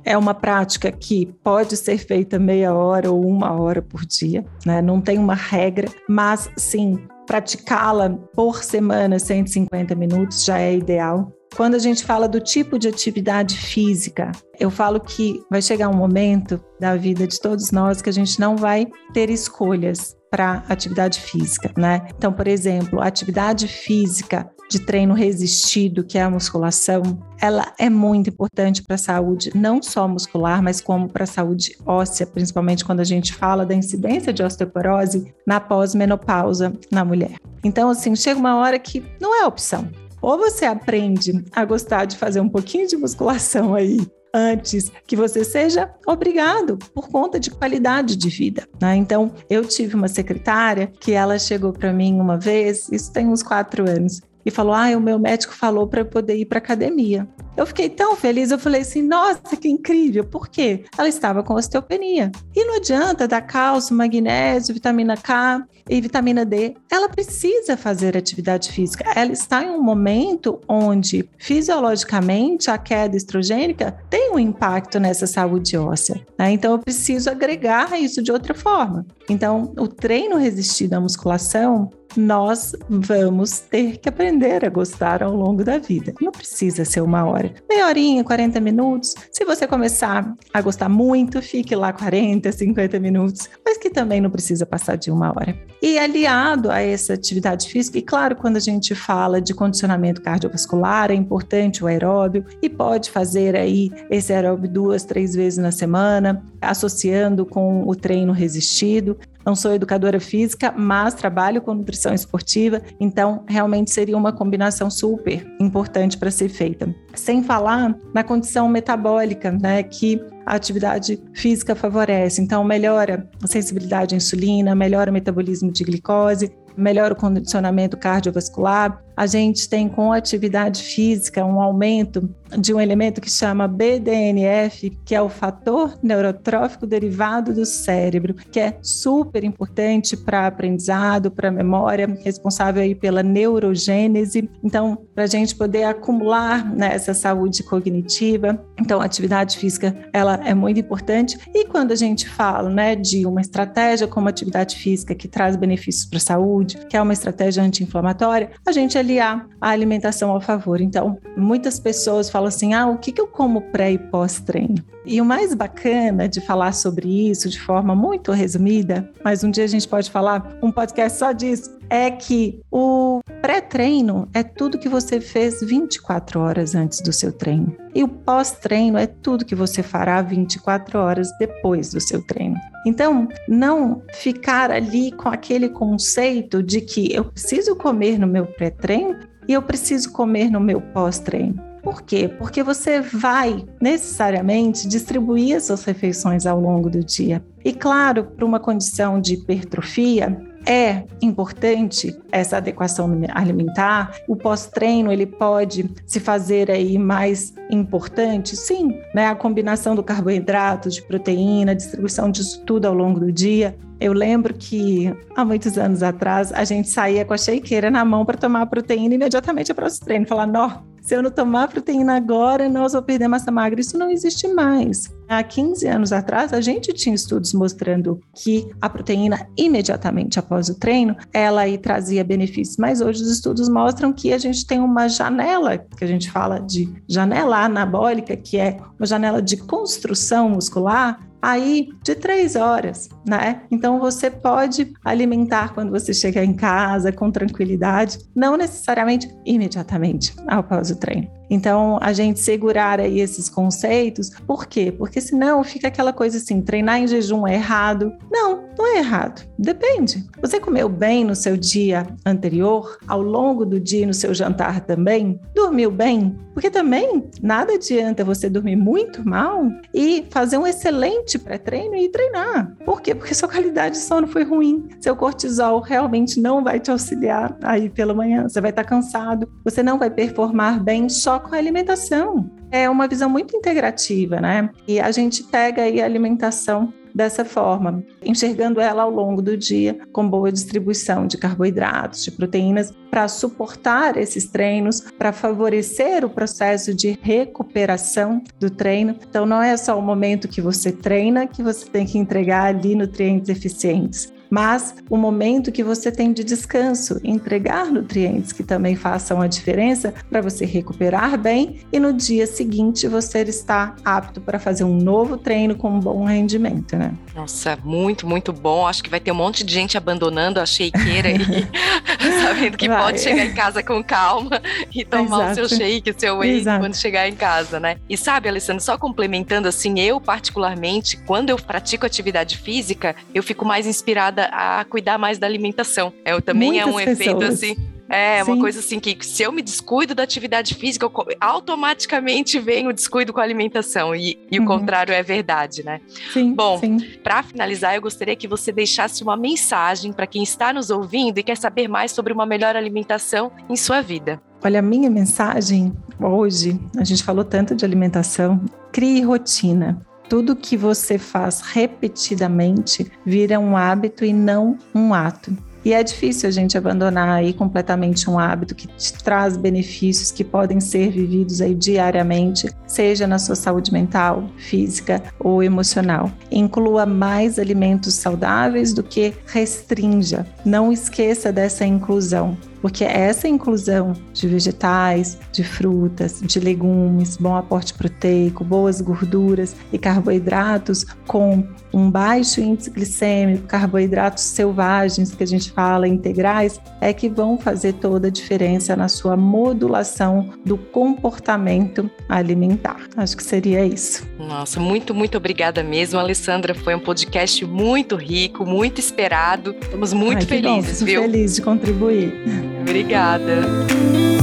[0.04, 4.82] é uma prática que pode ser feita meia hora ou uma hora por dia, né?
[4.82, 11.32] não tem uma regra, mas sim, praticá-la por semana, 150 minutos, já é ideal.
[11.56, 15.96] Quando a gente fala do tipo de atividade física, eu falo que vai chegar um
[15.96, 21.20] momento da vida de todos nós que a gente não vai ter escolhas para atividade
[21.20, 22.08] física, né?
[22.16, 27.02] Então, por exemplo, atividade física de treino resistido, que é a musculação,
[27.42, 31.76] ela é muito importante para a saúde, não só muscular, mas como para a saúde
[31.86, 37.34] óssea, principalmente quando a gente fala da incidência de osteoporose na pós-menopausa na mulher.
[37.62, 39.90] Então, assim, chega uma hora que não é opção.
[40.22, 44.00] Ou você aprende a gostar de fazer um pouquinho de musculação aí
[44.34, 48.66] antes que você seja obrigado por conta de qualidade de vida.
[48.80, 48.96] Né?
[48.96, 53.44] Então, eu tive uma secretária que ela chegou para mim uma vez, isso tem uns
[53.44, 57.28] quatro anos, e falou: Ah, o meu médico falou para eu poder ir para academia.
[57.56, 60.24] Eu fiquei tão feliz, eu falei assim: Nossa, que incrível!
[60.24, 60.86] Por quê?
[60.98, 62.32] Ela estava com osteopenia.
[62.56, 66.76] E não adianta dar cálcio, magnésio, vitamina K e vitamina D.
[66.90, 69.04] Ela precisa fazer atividade física.
[69.16, 75.78] Ela está em um momento onde, fisiologicamente, a queda estrogênica tem um impacto nessa saúde
[75.78, 76.26] óssea.
[76.38, 76.52] Né?
[76.52, 79.06] Então, eu preciso agregar isso de outra forma.
[79.30, 85.64] Então, o treino resistido à musculação nós vamos ter que aprender a gostar ao longo
[85.64, 86.14] da vida.
[86.22, 87.54] Não precisa ser uma hora.
[87.70, 89.16] Meia horinha, 40 minutos.
[89.32, 94.30] Se você começar a gostar muito, fique lá 40, 50 minutos, mas que também não
[94.30, 95.56] precisa passar de uma hora.
[95.82, 101.12] E aliado a essa atividade física, e claro, quando a gente fala de condicionamento cardiovascular,
[101.12, 106.44] é importante o aeróbio e pode fazer aí esse aeróbio duas, três vezes na semana,
[106.62, 109.18] associando com o treino resistido.
[109.46, 115.46] Não sou educadora física, mas trabalho com nutrição esportiva, então realmente seria uma combinação super
[115.60, 116.94] importante para ser feita.
[117.16, 122.42] Sem falar na condição metabólica, né, que a atividade física favorece.
[122.42, 129.02] Então, melhora a sensibilidade à insulina, melhora o metabolismo de glicose, melhora o condicionamento cardiovascular.
[129.22, 135.16] A gente tem com atividade física um aumento de um elemento que chama BDNF, que
[135.16, 142.08] é o fator neurotrófico derivado do cérebro, que é super importante para aprendizado, para memória,
[142.24, 144.50] responsável aí pela neurogênese.
[144.64, 150.40] Então, para a gente poder acumular né, essa saúde cognitiva, então a atividade física ela
[150.46, 151.38] é muito importante.
[151.54, 156.06] E quando a gente fala né, de uma estratégia como atividade física que traz benefícios
[156.06, 160.80] para a saúde, que é uma estratégia anti-inflamatória, a gente aliar a alimentação ao favor.
[160.80, 164.84] Então, muitas pessoas falam assim: ah, o que, que eu como pré e pós-treino?
[165.06, 169.64] E o mais bacana de falar sobre isso de forma muito resumida, mas um dia
[169.64, 174.88] a gente pode falar um podcast só disso, é que o pré-treino é tudo que
[174.88, 177.76] você fez 24 horas antes do seu treino.
[177.94, 182.56] E o pós-treino é tudo que você fará 24 horas depois do seu treino.
[182.86, 189.18] Então, não ficar ali com aquele conceito de que eu preciso comer no meu pré-treino
[189.48, 191.71] e eu preciso comer no meu pós-treino.
[191.82, 192.28] Por quê?
[192.28, 197.44] Porque você vai necessariamente distribuir as suas refeições ao longo do dia.
[197.64, 204.16] E claro, para uma condição de hipertrofia, é importante essa adequação alimentar.
[204.28, 209.28] O pós-treino ele pode se fazer aí mais importante, sim, né?
[209.28, 213.76] A combinação do carboidrato, de proteína, distribuição disso tudo ao longo do dia.
[214.00, 218.26] Eu lembro que há muitos anos atrás a gente saía com a shakeira na mão
[218.26, 222.70] para tomar proteína imediatamente para o treino, falar, não, se eu não tomar proteína agora,
[222.70, 223.82] nós vou perder massa magra.
[223.82, 225.12] Isso não existe mais.
[225.28, 230.76] Há 15 anos atrás, a gente tinha estudos mostrando que a proteína, imediatamente após o
[230.76, 232.78] treino, ela aí trazia benefícios.
[232.78, 236.60] Mas hoje os estudos mostram que a gente tem uma janela, que a gente fala
[236.60, 243.64] de janela anabólica, que é uma janela de construção muscular, aí de três horas, né?
[243.72, 250.92] Então você pode alimentar quando você chegar em casa com tranquilidade, não necessariamente imediatamente após
[250.92, 251.42] o treino.
[251.52, 254.90] Então, a gente segurar aí esses conceitos, por quê?
[254.90, 258.14] Porque senão fica aquela coisa assim, treinar em jejum é errado.
[258.32, 259.46] Não, não é errado.
[259.60, 260.26] Depende.
[260.42, 265.38] Você comeu bem no seu dia anterior, ao longo do dia no seu jantar também?
[265.54, 266.40] Dormiu bem?
[266.54, 272.76] Porque também nada adianta você dormir muito mal e fazer um excelente pré-treino e treinar.
[272.86, 273.14] Por quê?
[273.14, 274.88] Porque sua qualidade de sono foi ruim.
[275.00, 278.48] Seu cortisol realmente não vai te auxiliar aí pela manhã.
[278.48, 282.50] Você vai estar cansado, você não vai performar bem só com a alimentação.
[282.72, 284.70] É uma visão muito integrativa, né?
[284.88, 290.00] E a gente pega aí a alimentação dessa forma, enxergando ela ao longo do dia
[290.12, 296.94] com boa distribuição de carboidratos, de proteínas, para suportar esses treinos, para favorecer o processo
[296.94, 299.16] de recuperação do treino.
[299.30, 302.96] Então, não é só o momento que você treina que você tem que entregar ali
[302.96, 309.42] nutrientes eficientes mas o momento que você tem de descanso, entregar nutrientes que também façam
[309.42, 314.84] a diferença para você recuperar bem e no dia seguinte você estar apto para fazer
[314.84, 317.14] um novo treino com um bom rendimento, né?
[317.34, 318.86] Nossa, muito, muito bom.
[318.86, 321.40] Acho que vai ter um monte de gente abandonando a shakeira e
[322.44, 323.04] sabendo que vai.
[323.04, 324.62] pode chegar em casa com calma
[324.94, 325.62] e tomar Exato.
[325.62, 326.82] o seu shake, o seu whey Exato.
[326.82, 327.98] quando chegar em casa, né?
[328.10, 333.64] E sabe, Alessandro, só complementando assim, eu particularmente, quando eu pratico atividade física, eu fico
[333.64, 336.14] mais inspirada a cuidar mais da alimentação.
[336.24, 337.20] É, também Muitas é um pessoas.
[337.20, 337.92] efeito assim.
[338.12, 338.52] É, Sim.
[338.52, 342.92] uma coisa assim que se eu me descuido da atividade física, eu, automaticamente vem o
[342.92, 344.14] descuido com a alimentação.
[344.14, 344.66] E, e uhum.
[344.66, 346.02] o contrário é verdade, né?
[346.34, 346.54] Sim.
[346.54, 346.80] Bom,
[347.24, 351.44] para finalizar, eu gostaria que você deixasse uma mensagem para quem está nos ouvindo e
[351.44, 354.42] quer saber mais sobre uma melhor alimentação em sua vida.
[354.62, 358.62] Olha, a minha mensagem hoje, a gente falou tanto de alimentação,
[358.92, 365.54] crie rotina tudo que você faz repetidamente vira um hábito e não um ato.
[365.84, 370.46] E é difícil a gente abandonar aí completamente um hábito que te traz benefícios que
[370.46, 376.32] podem ser vividos aí diariamente, seja na sua saúde mental, física ou emocional.
[376.50, 380.48] Inclua mais alimentos saudáveis do que restrinja.
[380.64, 387.94] Não esqueça dessa inclusão porque essa inclusão de vegetais, de frutas, de legumes, bom aporte
[387.94, 395.72] proteico, boas gorduras e carboidratos com um baixo índice glicêmico, carboidratos selvagens que a gente
[395.72, 403.08] fala, integrais, é que vão fazer toda a diferença na sua modulação do comportamento alimentar.
[403.16, 404.26] Acho que seria isso.
[404.40, 406.74] Nossa, muito, muito obrigada mesmo, Alessandra.
[406.74, 409.76] Foi um podcast muito rico, muito esperado.
[409.82, 411.22] Estamos muito Ai, felizes, bom, viu?
[411.22, 412.71] Feliz de contribuir.
[412.82, 414.41] Obrigada.